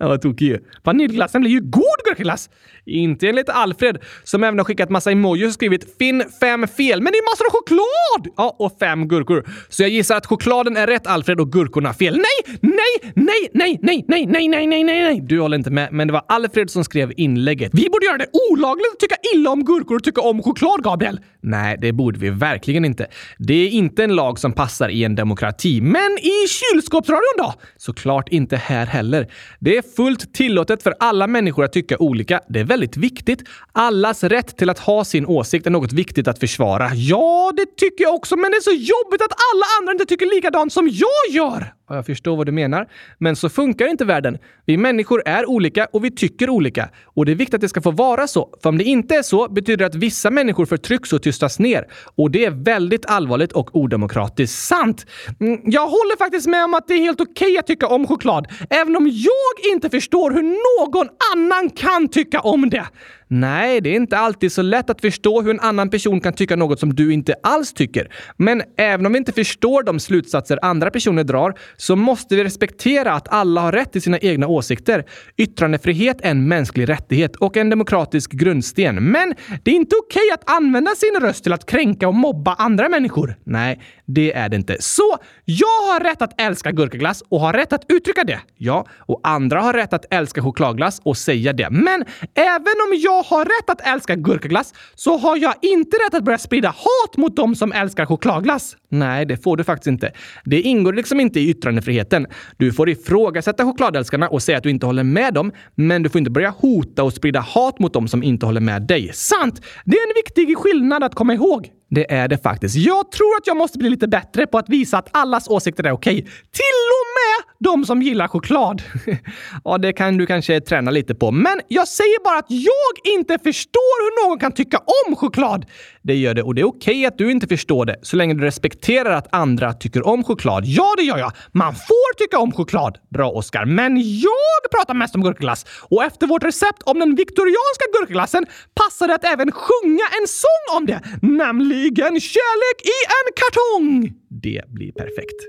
Han 0.00 0.08
var 0.08 0.16
tokig 0.16 0.46
ju. 0.46 0.58
Vaniljglassen 0.84 1.40
blir 1.40 1.50
ju 1.50 1.60
god 1.60 1.98
gurkaglass! 2.04 2.50
Inte 2.86 3.28
enligt 3.28 3.48
Alfred, 3.48 3.98
som 4.24 4.44
även 4.44 4.58
har 4.58 4.64
skickat 4.64 4.90
massa 4.90 5.10
emojis 5.10 5.46
och 5.46 5.54
skrivit 5.54 5.98
“Finn 5.98 6.24
fem 6.40 6.68
fel”, 6.68 7.02
men 7.02 7.12
det 7.12 7.18
är 7.18 7.32
massor 7.32 7.46
av 7.46 7.52
choklad! 7.52 8.34
Ja, 8.36 8.56
och 8.58 8.78
fem 8.80 9.08
gurkor. 9.08 9.44
Så 9.68 9.82
jag 9.82 9.90
gissar 9.90 10.16
att 10.16 10.26
chokladen 10.26 10.76
är 10.76 10.86
rätt 10.86 11.06
Alfred 11.06 11.40
och 11.40 11.52
gurkorna 11.52 11.94
fel. 11.94 12.16
Nej, 12.16 12.58
nej, 12.60 13.12
nej, 13.14 13.50
nej, 13.52 13.78
nej, 13.82 14.04
nej, 14.08 14.26
nej, 14.26 14.48
nej, 14.48 14.66
nej, 14.66 14.84
nej, 14.84 15.02
nej. 15.02 15.20
Du 15.22 15.40
håller 15.40 15.56
inte 15.56 15.70
med, 15.70 15.92
men 15.92 16.06
det 16.06 16.12
var 16.12 16.24
Alfred 16.28 16.70
som 16.70 16.84
skrev 16.84 17.12
inlägget. 17.16 17.70
Vi 17.74 17.88
borde 17.90 18.06
göra 18.06 18.18
det 18.18 18.26
olagligt 18.50 18.92
att 18.92 19.00
tycka 19.00 19.16
illa 19.34 19.50
om 19.50 19.64
gurkor 19.64 19.96
och 19.96 20.04
tycka 20.04 20.20
om 20.20 20.42
choklad, 20.42 20.82
Gabriel! 20.82 21.20
Nej, 21.40 21.76
det 21.80 21.92
borde 21.92 22.18
vi 22.18 22.30
verkligen 22.30 22.84
inte. 22.84 23.06
Det 23.38 23.54
är 23.54 23.68
inte 23.68 24.04
en 24.04 24.14
lag 24.14 24.38
som 24.38 24.52
passar 24.52 24.88
i 24.88 25.04
en 25.04 25.14
demokrati. 25.14 25.80
Men 25.80 26.18
i 26.22 26.48
kylskåpsradion 26.48 27.36
då? 27.38 27.54
Såklart 27.76 28.28
inte 28.28 28.56
här 28.56 28.86
heller. 28.86 29.26
Det 29.60 29.76
är 29.76 29.82
fullt 29.96 30.34
tillåtet 30.34 30.82
för 30.82 30.94
alla 31.00 31.26
människor 31.26 31.64
att 31.64 31.72
tycka 31.72 31.98
olika. 31.98 32.40
Det 32.48 32.60
är 32.60 32.64
väldigt 32.64 32.96
viktigt. 32.96 33.42
Allas 33.72 34.24
rätt 34.24 34.56
till 34.56 34.70
att 34.70 34.78
ha 34.78 35.04
sin 35.04 35.26
åsikt 35.26 35.66
är 35.66 35.70
något 35.70 35.92
viktigt 35.92 36.28
att 36.28 36.38
försvara. 36.38 36.90
Ja, 36.94 37.52
det 37.56 37.76
tycker 37.76 38.04
jag 38.04 38.14
också, 38.14 38.36
men 38.36 38.50
det 38.50 38.56
är 38.56 38.60
så 38.60 38.70
jobbigt 38.70 39.22
att 39.22 39.32
alla 39.54 39.64
andra 39.80 39.92
inte 39.92 40.04
tycker 40.04 40.26
likadant 40.34 40.72
som 40.72 40.88
jag 40.88 41.34
gör! 41.34 41.72
Ja, 41.88 41.94
jag 41.94 42.06
förstår 42.06 42.36
vad 42.36 42.46
du 42.46 42.52
menar. 42.52 42.88
Men 43.18 43.36
så 43.36 43.48
funkar 43.48 43.86
inte 43.86 44.04
världen. 44.04 44.38
Vi 44.64 44.76
människor 44.76 45.22
är 45.26 45.48
olika 45.48 45.86
och 45.92 46.04
vi 46.04 46.10
tycker 46.10 46.50
olika. 46.50 46.88
Och 47.04 47.26
det 47.26 47.32
är 47.32 47.36
viktigt 47.36 47.54
att 47.54 47.60
det 47.60 47.68
ska 47.68 47.80
få 47.80 47.90
vara 47.90 48.26
så. 48.26 48.58
För 48.62 48.68
om 48.68 48.78
det 48.78 48.84
inte 48.84 49.14
är 49.14 49.22
så 49.22 49.48
betyder 49.48 49.76
det 49.76 49.86
att 49.86 49.94
vissa 49.94 50.30
människor 50.30 50.66
förtrycks 50.66 51.12
och 51.12 51.22
tystas 51.22 51.58
ner. 51.58 51.84
Och 52.16 52.30
det 52.30 52.44
är 52.44 52.50
väldigt 52.50 53.06
allvarligt 53.06 53.52
och 53.52 53.76
odemokratiskt. 53.76 54.58
Sant! 54.58 55.06
Mm, 55.40 55.60
jag 55.64 55.86
håller 55.86 56.16
faktiskt 56.16 56.46
med 56.46 56.64
om 56.64 56.74
att 56.74 56.88
det 56.88 56.94
är 56.94 56.98
helt 56.98 57.20
okej 57.20 57.58
att 57.58 57.66
tycka 57.66 57.86
om 57.86 58.06
choklad. 58.06 58.46
Även 58.70 58.96
om 58.96 59.08
jag 59.08 59.35
inte 59.72 59.90
förstår 59.90 60.30
hur 60.30 60.42
någon 60.42 61.08
annan 61.34 61.70
kan 61.70 62.08
tycka 62.08 62.40
om 62.40 62.70
det. 62.70 62.86
Nej, 63.28 63.80
det 63.80 63.90
är 63.90 63.96
inte 63.96 64.18
alltid 64.18 64.52
så 64.52 64.62
lätt 64.62 64.90
att 64.90 65.00
förstå 65.00 65.42
hur 65.42 65.50
en 65.50 65.60
annan 65.60 65.90
person 65.90 66.20
kan 66.20 66.32
tycka 66.32 66.56
något 66.56 66.80
som 66.80 66.94
du 66.94 67.12
inte 67.12 67.34
alls 67.42 67.72
tycker. 67.72 68.10
Men 68.36 68.62
även 68.76 69.06
om 69.06 69.12
vi 69.12 69.18
inte 69.18 69.32
förstår 69.32 69.82
de 69.82 70.00
slutsatser 70.00 70.58
andra 70.62 70.90
personer 70.90 71.24
drar 71.24 71.54
så 71.76 71.96
måste 71.96 72.36
vi 72.36 72.44
respektera 72.44 73.12
att 73.12 73.28
alla 73.28 73.60
har 73.60 73.72
rätt 73.72 73.92
till 73.92 74.02
sina 74.02 74.18
egna 74.18 74.46
åsikter. 74.46 75.04
Yttrandefrihet 75.36 76.20
är 76.20 76.30
en 76.30 76.48
mänsklig 76.48 76.88
rättighet 76.88 77.36
och 77.36 77.56
en 77.56 77.70
demokratisk 77.70 78.32
grundsten. 78.32 79.10
Men 79.10 79.34
det 79.62 79.70
är 79.70 79.74
inte 79.74 79.96
okej 79.96 80.30
att 80.34 80.50
använda 80.50 80.90
sin 80.94 81.20
röst 81.20 81.42
till 81.42 81.52
att 81.52 81.66
kränka 81.66 82.08
och 82.08 82.14
mobba 82.14 82.54
andra 82.54 82.88
människor. 82.88 83.36
Nej, 83.44 83.80
det 84.06 84.32
är 84.32 84.48
det 84.48 84.56
inte. 84.56 84.76
Så 84.80 85.16
jag 85.44 85.66
har 85.66 86.00
rätt 86.00 86.22
att 86.22 86.40
älska 86.40 86.72
gurkaglass 86.72 87.22
och 87.28 87.40
har 87.40 87.52
rätt 87.52 87.72
att 87.72 87.84
uttrycka 87.88 88.24
det. 88.24 88.40
Ja, 88.56 88.86
och 88.98 89.20
andra 89.22 89.60
har 89.60 89.72
rätt 89.72 89.92
att 89.92 90.04
älska 90.10 90.42
chokladglass 90.42 91.00
och 91.04 91.16
säga 91.16 91.52
det. 91.52 91.70
Men 91.70 92.04
även 92.34 92.76
om 92.86 92.98
jag 92.98 93.15
jag 93.16 93.22
har 93.22 93.44
rätt 93.44 93.70
att 93.70 93.80
älska 93.80 94.14
gurkaglass 94.16 94.74
så 94.94 95.18
har 95.18 95.36
jag 95.36 95.54
inte 95.62 95.96
rätt 95.96 96.14
att 96.14 96.24
börja 96.24 96.38
sprida 96.38 96.68
hat 96.68 97.16
mot 97.16 97.36
dem 97.36 97.54
som 97.54 97.72
älskar 97.72 98.06
chokladglass. 98.06 98.76
Nej, 98.90 99.26
det 99.26 99.36
får 99.36 99.56
du 99.56 99.64
faktiskt 99.64 99.86
inte. 99.86 100.12
Det 100.44 100.60
ingår 100.60 100.92
liksom 100.92 101.20
inte 101.20 101.40
i 101.40 101.50
yttrandefriheten. 101.50 102.26
Du 102.56 102.72
får 102.72 102.88
ifrågasätta 102.88 103.64
chokladälskarna 103.64 104.28
och 104.28 104.42
säga 104.42 104.58
att 104.58 104.64
du 104.64 104.70
inte 104.70 104.86
håller 104.86 105.02
med 105.04 105.34
dem, 105.34 105.52
men 105.74 106.02
du 106.02 106.08
får 106.08 106.18
inte 106.18 106.30
börja 106.30 106.50
hota 106.50 107.02
och 107.02 107.12
sprida 107.12 107.40
hat 107.40 107.78
mot 107.78 107.92
dem 107.92 108.08
som 108.08 108.22
inte 108.22 108.46
håller 108.46 108.60
med 108.60 108.82
dig. 108.82 109.10
Sant! 109.14 109.60
Det 109.84 109.96
är 109.96 110.08
en 110.08 110.14
viktig 110.14 110.56
skillnad 110.58 111.04
att 111.04 111.14
komma 111.14 111.34
ihåg. 111.34 111.70
Det 111.88 112.12
är 112.12 112.28
det 112.28 112.38
faktiskt. 112.38 112.76
Jag 112.76 113.10
tror 113.10 113.36
att 113.36 113.46
jag 113.46 113.56
måste 113.56 113.78
bli 113.78 113.90
lite 113.90 114.08
bättre 114.08 114.46
på 114.46 114.58
att 114.58 114.68
visa 114.68 114.98
att 114.98 115.08
allas 115.12 115.48
åsikter 115.48 115.84
är 115.84 115.92
okej. 115.92 116.22
Till 116.22 116.86
och 117.00 117.06
med 117.16 117.54
de 117.58 117.84
som 117.84 118.02
gillar 118.02 118.28
choklad. 118.28 118.82
ja, 119.64 119.78
det 119.78 119.92
kan 119.92 120.16
du 120.16 120.26
kanske 120.26 120.60
träna 120.60 120.90
lite 120.90 121.14
på. 121.14 121.30
Men 121.30 121.60
jag 121.68 121.88
säger 121.88 122.24
bara 122.24 122.38
att 122.38 122.50
jag 122.50 123.14
inte 123.14 123.38
förstår 123.38 124.02
hur 124.02 124.28
någon 124.28 124.38
kan 124.38 124.52
tycka 124.52 124.78
om 125.06 125.16
choklad. 125.16 125.66
Det 126.02 126.14
gör 126.14 126.34
det 126.34 126.42
och 126.42 126.54
det 126.54 126.60
är 126.60 126.66
okej 126.66 127.06
att 127.06 127.18
du 127.18 127.30
inte 127.30 127.46
förstår 127.46 127.84
det 127.84 127.96
så 128.02 128.16
länge 128.16 128.34
du 128.34 128.44
respekterar 128.44 129.10
att 129.10 129.34
andra 129.34 129.72
tycker 129.72 130.06
om 130.06 130.24
choklad. 130.24 130.64
Ja, 130.66 130.94
det 130.96 131.02
gör 131.02 131.18
jag. 131.18 131.32
Man 131.52 131.74
får 131.74 132.18
tycka 132.18 132.38
om 132.38 132.52
choklad. 132.52 132.98
Bra, 133.10 133.30
Oskar. 133.30 133.64
Men 133.64 133.96
jag 134.20 134.70
pratar 134.70 134.94
mest 134.94 135.14
om 135.14 135.22
gurkaglass 135.22 135.66
och 135.90 136.04
efter 136.04 136.26
vårt 136.26 136.44
recept 136.44 136.82
om 136.84 136.98
den 136.98 137.14
viktorianska 137.14 137.84
gurkaglassen 138.00 138.46
passar 138.74 139.08
det 139.08 139.14
att 139.14 139.24
även 139.24 139.52
sjunga 139.52 140.04
en 140.20 140.28
sång 140.28 140.76
om 140.76 140.86
det, 140.86 141.00
nämligen 141.22 141.75
Kärlek 141.76 142.82
i 142.84 142.96
en 143.16 143.32
kartong. 143.34 144.12
Det 144.30 144.62
blir 144.68 144.92
perfekt. 144.92 145.40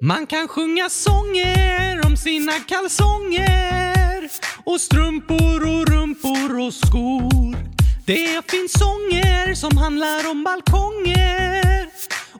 Man 0.00 0.26
kan 0.26 0.48
sjunga 0.48 0.88
sånger 0.88 2.06
om 2.06 2.16
sina 2.16 2.52
kalsonger 2.52 4.30
och 4.64 4.80
strumpor 4.80 5.62
och 5.62 5.88
rumpor 5.88 6.66
och 6.66 6.74
skor. 6.74 7.71
Det 8.04 8.50
finns 8.50 8.72
sånger 8.72 9.54
som 9.54 9.76
handlar 9.76 10.30
om 10.30 10.44
balkonger 10.44 11.86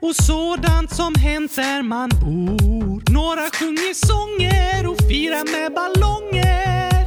och 0.01 0.17
sådant 0.17 0.97
som 0.97 1.15
hänt 1.15 1.57
där 1.57 1.83
man 1.83 2.09
bor. 2.09 3.13
Några 3.13 3.51
sjunger 3.51 3.95
sånger 3.95 4.87
och 4.91 4.99
firar 5.09 5.45
med 5.53 5.73
ballonger 5.75 7.07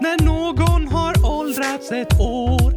när 0.00 0.24
någon 0.24 0.88
har 0.88 1.14
åldrats 1.24 1.92
ett 1.92 2.20
år. 2.20 2.74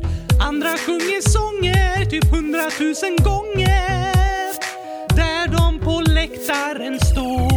Andra 0.48 0.78
sjunger 0.78 1.22
sånger 1.30 2.06
typ 2.06 2.32
hundratusen 2.32 3.16
gånger 3.16 4.54
där 5.16 5.48
de 5.58 5.80
på 5.80 6.02
läktaren 6.02 7.00
står. 7.00 7.57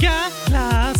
Gurkaglass. 0.00 0.97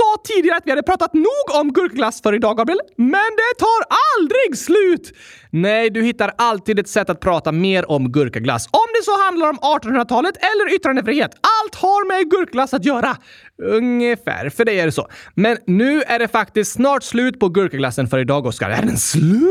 Sa 0.00 0.16
tidigare 0.24 0.56
att 0.56 0.66
vi 0.66 0.70
hade 0.70 0.82
pratat 0.82 1.14
nog 1.14 1.46
om 1.60 1.72
gurkglass 1.72 2.22
för 2.22 2.34
idag, 2.34 2.56
Gabriel. 2.56 2.80
Men 2.96 3.30
det 3.40 3.52
tar 3.64 3.80
aldrig 4.14 4.58
slut! 4.58 5.12
Nej, 5.52 5.90
du 5.90 6.02
hittar 6.02 6.32
alltid 6.38 6.78
ett 6.78 6.88
sätt 6.88 7.10
att 7.10 7.20
prata 7.20 7.52
mer 7.52 7.90
om 7.90 8.12
gurkaglass. 8.12 8.66
Om 8.70 8.88
det 8.98 9.04
så 9.04 9.24
handlar 9.24 9.48
om 9.50 9.56
1800-talet 9.56 10.36
eller 10.36 10.74
yttrandefrihet. 10.74 11.30
Allt 11.34 11.74
har 11.74 12.06
med 12.08 12.30
gurkglass 12.30 12.74
att 12.74 12.84
göra. 12.84 13.16
Ungefär, 13.62 14.48
för 14.48 14.64
dig 14.64 14.80
är 14.80 14.86
det 14.86 14.92
så. 14.92 15.08
Men 15.34 15.56
nu 15.66 16.02
är 16.02 16.18
det 16.18 16.28
faktiskt 16.28 16.72
snart 16.72 17.02
slut 17.02 17.40
på 17.40 17.48
gurkaglassen 17.48 18.08
för 18.08 18.18
idag, 18.18 18.46
Oskar. 18.46 18.70
Är 18.70 18.82
den 18.82 18.98
slut? 18.98 19.50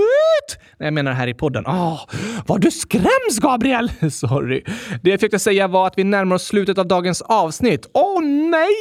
Nej, 0.79 0.87
jag 0.87 0.93
menar 0.93 1.11
här 1.11 1.27
i 1.27 1.33
podden. 1.33 1.63
Åh, 1.67 2.01
vad 2.47 2.61
du 2.61 2.71
skräms, 2.71 3.39
Gabriel! 3.41 3.91
Sorry. 4.11 4.63
Det 5.03 5.09
jag 5.09 5.19
försökte 5.19 5.39
säga 5.39 5.67
var 5.67 5.87
att 5.87 5.93
vi 5.97 6.03
närmar 6.03 6.35
oss 6.35 6.43
slutet 6.43 6.77
av 6.77 6.87
dagens 6.87 7.21
avsnitt. 7.21 7.89
Åh 7.93 8.21
nej! 8.23 8.75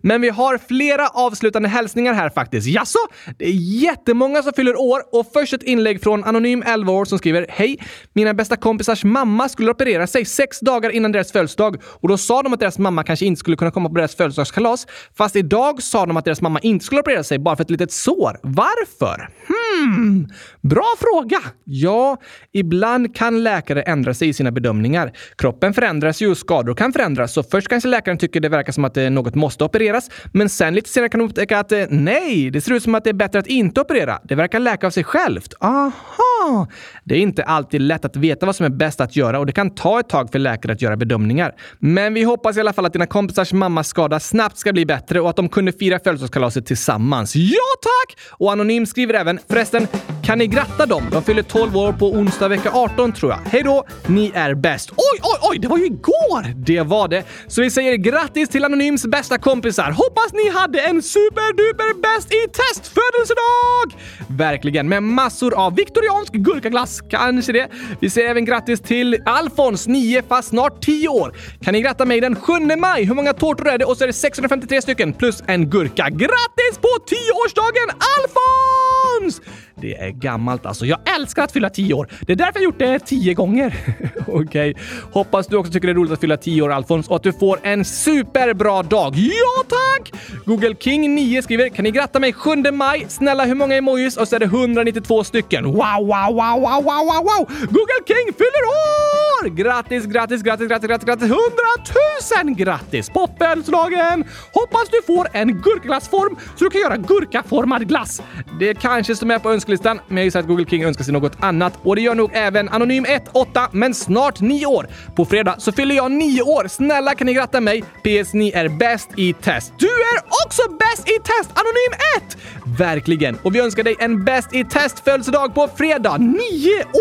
Men 0.00 0.20
vi 0.20 0.28
har 0.28 0.58
flera 0.58 1.08
avslutande 1.08 1.68
hälsningar 1.68 2.12
här 2.12 2.30
faktiskt. 2.30 2.66
Jaså? 2.66 2.98
Det 3.38 3.44
är 3.44 3.82
jättemånga 3.82 4.42
som 4.42 4.52
fyller 4.52 4.80
år 4.80 5.02
och 5.12 5.30
först 5.32 5.52
ett 5.52 5.62
inlägg 5.62 6.02
från 6.02 6.24
Anonym 6.24 6.62
11 6.66 6.92
år 6.92 7.04
som 7.04 7.18
skriver 7.18 7.46
Hej! 7.48 7.78
Mina 8.12 8.34
bästa 8.34 8.56
kompisars 8.56 9.04
mamma 9.04 9.48
skulle 9.48 9.70
operera 9.70 10.06
sig 10.06 10.24
sex 10.24 10.60
dagar 10.60 10.90
innan 10.90 11.12
deras 11.12 11.32
födelsedag 11.32 11.76
och 11.84 12.08
då 12.08 12.18
sa 12.18 12.42
de 12.42 12.52
att 12.52 12.60
deras 12.60 12.78
mamma 12.78 13.04
kanske 13.04 13.26
inte 13.26 13.38
skulle 13.38 13.56
kunna 13.56 13.70
komma 13.70 13.88
på 13.88 13.94
deras 13.94 14.14
födelsedagskalas. 14.52 14.86
Fast 15.14 15.36
idag 15.36 15.82
sa 15.82 16.06
de 16.06 16.16
att 16.16 16.24
deras 16.24 16.40
mamma 16.40 16.60
inte 16.60 16.84
skulle 16.84 17.00
operera 17.00 17.24
sig 17.24 17.38
bara 17.38 17.56
för 17.56 17.64
ett 17.64 17.70
litet 17.70 17.92
sår. 17.92 18.38
Varför? 18.42 19.28
Hmm, 19.48 20.28
bra 20.60 20.94
fråga! 20.98 21.40
Ja, 21.64 22.16
ibland 22.52 23.16
kan 23.16 23.42
läkare 23.42 23.82
ändra 23.82 24.14
sig 24.14 24.28
i 24.28 24.32
sina 24.32 24.50
bedömningar. 24.50 25.12
Kroppen 25.36 25.74
förändras 25.74 26.22
ju 26.22 26.30
och 26.30 26.38
skador 26.38 26.74
kan 26.74 26.92
förändras, 26.92 27.32
så 27.32 27.42
först 27.42 27.68
kanske 27.68 27.88
läkaren 27.88 28.18
tycker 28.18 28.40
det 28.40 28.48
verkar 28.48 28.72
som 28.72 28.84
att 28.84 28.96
eh, 28.96 29.10
något 29.10 29.34
måste 29.34 29.64
opereras, 29.64 30.10
men 30.32 30.48
sen 30.48 30.74
lite 30.74 30.88
senare 30.88 31.08
kan 31.08 31.18
de 31.18 31.24
upptäcka 31.24 31.58
att 31.58 31.72
eh, 31.72 31.84
nej, 31.90 32.50
det 32.50 32.60
ser 32.60 32.72
ut 32.72 32.82
som 32.82 32.94
att 32.94 33.04
det 33.04 33.10
är 33.10 33.14
bättre 33.14 33.38
att 33.38 33.46
inte 33.46 33.80
operera. 33.80 34.20
Det 34.24 34.34
verkar 34.34 34.60
läka 34.60 34.86
av 34.86 34.90
sig 34.90 35.04
självt. 35.04 35.54
Aha! 35.60 36.66
Det 37.04 37.14
är 37.14 37.18
inte 37.18 37.44
alltid 37.44 37.80
lätt 37.80 38.04
att 38.04 38.16
veta 38.16 38.46
vad 38.46 38.56
som 38.56 38.66
är 38.66 38.70
bäst 38.70 39.00
att 39.00 39.16
göra 39.16 39.38
och 39.38 39.46
det 39.46 39.52
kan 39.52 39.74
ta 39.74 40.00
ett 40.00 40.08
tag 40.08 40.32
för 40.32 40.38
läkare 40.38 40.72
att 40.72 40.82
göra 40.82 40.96
bedömningar. 40.96 41.54
Men 41.78 42.14
vi 42.14 42.22
hoppas 42.22 42.56
i 42.56 42.60
alla 42.60 42.72
fall 42.72 42.86
att 42.86 42.92
dina 42.92 43.06
kompisars 43.06 43.52
mamma 43.52 43.84
skadas 43.84 44.28
snabbt 44.28 44.41
ska 44.50 44.72
bli 44.72 44.86
bättre 44.86 45.20
och 45.20 45.30
att 45.30 45.36
de 45.36 45.48
kunde 45.48 45.72
fira 45.72 45.98
födelsedagskalaset 45.98 46.66
tillsammans. 46.66 47.36
Ja 47.36 47.58
tack! 47.82 48.18
Och 48.30 48.52
Anonym 48.52 48.86
skriver 48.86 49.14
även 49.14 49.38
förresten, 49.48 49.86
kan 50.24 50.38
ni 50.38 50.46
gratta 50.46 50.86
dem? 50.86 51.08
De 51.12 51.22
fyller 51.22 51.42
12 51.42 51.76
år 51.76 51.92
på 51.92 52.10
onsdag 52.10 52.48
vecka 52.48 52.70
18 52.72 53.12
tror 53.12 53.32
jag. 53.32 53.38
Hej 53.50 53.62
då! 53.62 53.84
Ni 54.06 54.32
är 54.34 54.54
bäst. 54.54 54.90
Oj, 54.90 55.20
oj, 55.22 55.38
Oj, 55.52 55.58
det 55.58 55.68
var 55.68 55.78
ju 55.78 55.86
igår! 55.86 56.64
Det 56.64 56.80
var 56.80 57.08
det. 57.08 57.24
Så 57.46 57.62
vi 57.62 57.70
säger 57.70 57.96
grattis 57.96 58.48
till 58.48 58.64
Anonyms 58.64 59.06
bästa 59.06 59.38
kompisar. 59.38 59.90
Hoppas 59.90 60.32
ni 60.32 60.50
hade 60.50 60.80
en 60.80 61.02
superduper 61.02 62.00
bäst 62.02 62.32
i 62.32 62.48
test 62.48 62.92
födelsedag! 62.94 64.00
Verkligen, 64.28 64.88
med 64.88 65.02
massor 65.02 65.54
av 65.54 65.76
viktoriansk 65.76 66.32
gurkaglass. 66.32 67.00
Kanske 67.10 67.52
det. 67.52 67.68
Vi 68.00 68.10
säger 68.10 68.30
även 68.30 68.44
grattis 68.44 68.80
till 68.80 69.18
Alfons, 69.26 69.86
9 69.86 70.22
fast 70.28 70.48
snart 70.48 70.84
10 70.84 71.08
år. 71.08 71.36
Kan 71.62 71.72
ni 71.72 71.80
gratta 71.82 72.04
mig 72.04 72.20
den 72.20 72.36
7 72.36 72.52
maj? 72.78 73.04
Hur 73.04 73.14
många 73.14 73.32
tårtor 73.32 73.68
är 73.68 73.78
det? 73.78 73.84
Och 73.84 73.96
så 73.96 74.04
är 74.04 74.06
det 74.06 74.12
653 74.22 74.82
stycken 74.82 75.12
plus 75.12 75.42
en 75.46 75.70
gurka. 75.70 76.08
Grattis 76.10 76.78
på 76.80 76.88
10-årsdagen 76.88 77.88
Alfons! 77.90 79.40
Det 79.74 79.94
är 79.94 80.10
gammalt 80.10 80.66
alltså. 80.66 80.86
Jag 80.86 80.98
älskar 81.16 81.44
att 81.44 81.52
fylla 81.52 81.70
10 81.70 81.94
år. 81.94 82.08
Det 82.20 82.32
är 82.32 82.36
därför 82.36 82.52
jag 82.54 82.64
gjort 82.64 82.78
det 82.78 82.98
10 82.98 83.34
gånger. 83.34 83.76
Okej. 84.26 84.70
Okay. 84.70 84.74
Hoppas 85.12 85.46
du 85.46 85.56
också 85.56 85.72
tycker 85.72 85.88
det 85.88 85.92
är 85.92 85.94
roligt 85.94 86.12
att 86.12 86.20
fylla 86.20 86.36
10 86.36 86.62
år 86.62 86.72
Alfons 86.72 87.08
och 87.08 87.16
att 87.16 87.22
du 87.22 87.32
får 87.32 87.58
en 87.62 87.84
superbra 87.84 88.82
dag. 88.82 89.14
Ja 89.16 89.64
tack! 89.68 90.12
Google 90.44 90.74
King 90.80 91.14
9 91.14 91.42
skriver 91.42 91.68
“Kan 91.68 91.82
ni 91.82 91.90
gratta 91.90 92.20
mig 92.20 92.32
7 92.32 92.50
maj? 92.72 93.06
Snälla 93.08 93.44
hur 93.44 93.54
många 93.54 93.76
emojis?” 93.76 94.16
och 94.16 94.28
så 94.28 94.36
är 94.36 94.40
det 94.40 94.46
192 94.46 95.24
stycken. 95.24 95.64
Wow, 95.64 95.74
wow, 95.74 96.34
wow, 96.34 96.60
wow, 96.60 96.84
wow, 96.84 97.04
wow, 97.06 97.22
wow! 97.24 97.46
Google 97.70 98.02
King 98.06 98.32
fyller 98.38 98.64
år! 98.66 99.11
Grattis, 99.50 100.04
grattis, 100.04 100.42
grattis, 100.42 100.68
grattis, 100.68 100.88
grattis, 100.88 101.06
grattis! 101.06 101.30
100 101.30 102.44
000 102.44 102.54
grattis 102.54 103.10
på 103.10 103.28
födelsedagen! 103.38 104.24
Hoppas 104.52 104.88
du 104.90 105.02
får 105.06 105.28
en 105.32 105.62
gurkaglassform 105.62 106.36
så 106.56 106.64
du 106.64 106.70
kan 106.70 106.80
göra 106.80 106.96
gurkaformad 106.96 107.88
glass. 107.88 108.22
Det 108.58 108.74
kanske 108.74 109.16
står 109.16 109.26
med 109.26 109.42
på 109.42 109.50
önskelistan, 109.52 110.00
men 110.08 110.16
jag 110.16 110.24
gissar 110.24 110.40
att 110.40 110.46
Google 110.46 110.66
King 110.66 110.84
önskar 110.84 111.04
sig 111.04 111.12
något 111.12 111.36
annat 111.40 111.78
och 111.82 111.96
det 111.96 112.02
gör 112.02 112.14
nog 112.14 112.30
även 112.34 112.68
Anonym 112.68 113.04
1, 113.08 113.28
8, 113.32 113.68
men 113.72 113.94
snart 113.94 114.40
9 114.40 114.66
år. 114.66 114.86
På 115.16 115.24
fredag 115.24 115.54
så 115.58 115.72
fyller 115.72 115.94
jag 115.94 116.12
9 116.12 116.42
år. 116.42 116.68
Snälla 116.68 117.14
kan 117.14 117.26
ni 117.26 117.34
gratta 117.34 117.60
mig? 117.60 117.82
PS, 117.82 118.32
ni 118.34 118.50
är 118.50 118.68
bäst 118.68 119.10
i 119.16 119.32
test. 119.32 119.72
Du 119.78 119.86
är 119.86 120.18
också 120.46 120.62
bäst 120.78 121.08
i 121.08 121.18
test, 121.18 121.50
Anonym 121.54 122.26
1! 122.28 122.36
Verkligen. 122.78 123.38
Och 123.42 123.54
vi 123.54 123.60
önskar 123.60 123.82
dig 123.82 123.96
en 123.98 124.24
bäst 124.24 124.54
i 124.54 124.64
test 124.64 125.04
födelsedag 125.04 125.54
på 125.54 125.68
fredag. 125.76 126.16
9 126.18 126.38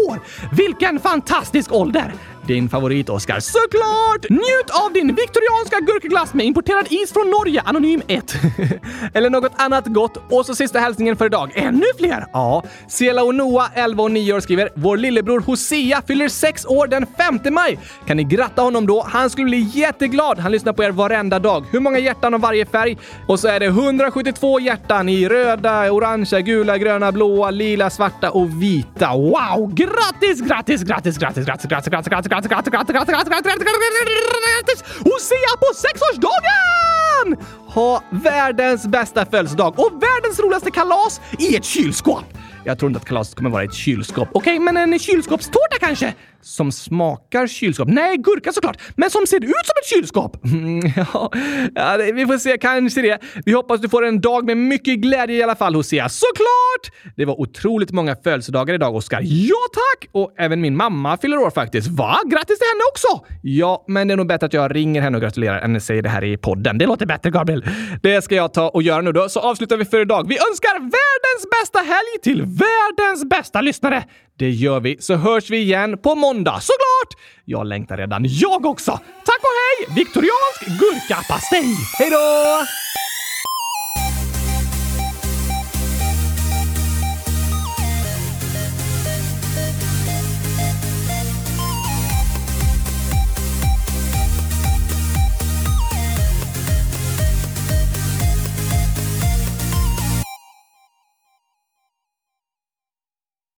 år! 0.10 0.20
Vilken 0.56 1.00
fantastisk 1.00 1.74
ålder! 1.74 2.14
Din 2.48 2.70
favorit 2.70 3.10
Oskar 3.10 3.40
Såklart! 3.40 4.30
Njut 4.30 4.70
av 4.86 4.94
din 4.94 5.08
viktorianska 5.08 5.80
gurkaglass 5.80 6.34
med 6.34 6.46
importerad 6.46 6.88
is 6.90 7.14
från 7.14 7.30
Norge, 7.30 7.62
Anonym 7.66 8.02
1. 8.08 8.36
Eller 9.14 9.30
något 9.30 9.52
annat 9.56 9.86
gott. 9.88 10.18
Och 10.30 10.46
så 10.46 10.56
sista 10.56 10.80
hälsningen 10.80 11.16
för 11.16 11.26
idag. 11.26 11.52
Ännu 11.56 11.86
fler! 11.98 12.26
Ja. 12.34 12.64
Sela 12.88 13.24
och 13.24 13.36
Noah, 13.36 13.70
11 13.74 14.04
och 14.04 14.12
9 14.12 14.34
år, 14.34 14.40
skriver 14.40 14.70
“Vår 14.76 14.98
lillebror 14.98 15.40
Hosea 15.40 16.02
fyller 16.08 16.28
6 16.30 16.66
år 16.66 16.88
den 16.88 17.06
5 17.18 17.54
maj. 17.54 17.80
Kan 18.06 18.18
ni 18.18 18.24
gratta 18.24 18.62
honom 18.62 18.88
då? 18.88 19.06
Han 19.10 19.30
skulle 19.30 19.46
bli 19.46 19.70
jätteglad. 19.74 20.40
Han 20.40 20.52
lyssnar 20.52 20.74
på 20.74 20.84
er 20.84 20.92
varenda 20.92 21.40
dag. 21.40 21.66
Hur 21.72 21.80
många 21.80 22.00
hjärtan 22.00 22.34
av 22.34 22.42
varje 22.42 22.66
färg? 22.66 22.98
Och 23.28 23.40
så 23.40 23.48
är 23.48 23.60
det 23.60 23.66
172 23.66 24.60
hjärtan 24.60 25.10
i 25.10 25.30
röda, 25.30 25.92
orangea, 25.92 26.42
gula, 26.42 26.78
gröna, 26.78 27.12
blåa, 27.12 27.52
lila, 27.52 27.90
svarta 27.90 28.32
och 28.32 28.62
vita. 28.62 29.08
Wow! 29.08 29.74
Grattis, 29.74 30.42
grattis, 30.42 30.84
grattis, 30.84 31.18
grattis, 31.18 31.46
grattis, 31.46 31.70
grattis, 31.70 31.90
grattis, 31.90 32.10
grattis, 32.10 32.31
grattis, 32.32 32.50
grattis, 32.50 32.72
grattis, 32.72 32.94
grattis, 32.94 33.12
grattis, 33.12 33.34
grattis, 33.34 33.64
grattis, 34.64 34.84
på 35.60 35.76
sexårsdagen! 35.76 37.46
Ha 37.68 38.04
världens 38.10 38.88
bästa 38.88 39.26
födelsedag 39.26 39.80
och 39.80 39.92
världens 39.94 40.40
roligaste 40.40 40.72
kalas 40.72 41.22
i 41.40 41.56
ett 41.56 41.66
kylskåp. 41.66 42.24
Jag 42.64 42.80
tror 42.80 42.90
inte 42.90 43.00
att 43.00 43.06
kalaset 43.06 43.36
kommer 43.36 43.50
vara 43.50 43.64
i 43.64 43.66
ett 43.66 43.74
kylskåp. 43.74 44.30
Okej, 44.32 44.60
men 44.60 44.78
en 44.78 45.00
kylskåpstårta 45.00 45.78
kanske? 45.80 46.14
Som 46.42 46.72
smakar 46.72 47.48
kylskåp? 47.48 47.88
Nej, 47.88 48.18
gurka 48.18 48.52
såklart. 48.52 48.78
Men 48.96 49.10
som 49.10 49.28
ser 49.28 49.38
ut 49.38 49.42
som 49.66 49.74
ett 49.82 49.90
kylskåp? 49.96 50.38
Mm, 50.62 50.92
ja, 50.96 51.32
ja 51.76 51.98
det, 51.98 52.12
vi 52.12 52.26
får 52.26 52.38
se. 52.38 52.58
Kanske 52.58 53.02
det. 53.02 53.20
Vi 53.46 53.52
hoppas 53.52 53.82
du 53.82 53.90
får 53.90 54.06
en 54.06 54.22
dag 54.22 54.46
med 54.46 54.58
mycket 54.58 55.00
glädje 55.00 55.36
i 55.36 55.44
alla 55.44 55.56
fall, 55.56 55.76
Hosea. 55.76 56.10
Såklart! 56.10 57.14
Det 57.16 57.26
var 57.26 57.42
otroligt 57.42 57.92
många 57.92 58.16
födelsedagar 58.16 58.74
idag, 58.74 58.96
Oskar. 58.96 59.22
Ja, 59.24 59.56
tack! 59.74 60.10
Och 60.12 60.34
även 60.38 60.62
min 60.62 60.78
mamma 60.78 61.18
fyller 61.18 61.38
år 61.38 61.50
faktiskt. 61.50 61.88
Va? 61.88 62.18
Grattis 62.26 62.60
till 62.60 62.68
henne 62.68 62.82
också! 62.94 63.26
Ja, 63.42 63.86
men 63.88 64.08
det 64.08 64.14
är 64.14 64.18
nog 64.18 64.28
bättre 64.28 64.46
att 64.46 64.54
jag 64.54 64.76
ringer 64.76 65.02
henne 65.02 65.18
och 65.18 65.22
gratulerar 65.22 65.60
än 65.60 65.76
att 65.76 65.88
det 65.88 66.10
här 66.10 66.24
i 66.24 66.38
podden. 66.38 66.78
Det 66.78 66.86
låter 66.86 67.06
bättre, 67.06 67.30
Gabriel. 67.30 67.66
Det 68.04 68.22
ska 68.22 68.36
jag 68.36 68.54
ta 68.54 68.70
och 68.70 68.84
göra 68.84 69.02
nu 69.02 69.12
då, 69.12 69.30
så 69.30 69.40
avslutar 69.40 69.78
vi 69.78 69.86
för 69.86 70.02
idag. 70.02 70.28
Vi 70.28 70.38
önskar 70.50 70.74
världens 70.80 71.50
bästa 71.62 71.80
helg 71.80 72.22
till 72.24 72.42
världens 72.60 73.26
bästa 73.30 73.62
lyssnare. 73.62 74.04
Det 74.40 74.50
gör 74.50 74.80
vi, 74.80 74.98
så 75.00 75.16
hörs 75.16 75.50
vi 75.50 75.58
igen 75.58 75.98
på 75.98 76.16
måndag. 76.16 76.60
Såklart! 76.62 77.24
Jag 77.46 77.68
längtar 77.68 77.98
redan, 77.98 78.26
jag 78.28 78.66
också. 78.66 78.92
Tack 79.26 79.40
och 79.42 79.56
hej! 79.62 79.96
Viktoriansk 79.96 80.80
gurkapastej! 80.80 81.76
Hej 82.00 82.10
då! 82.10 82.18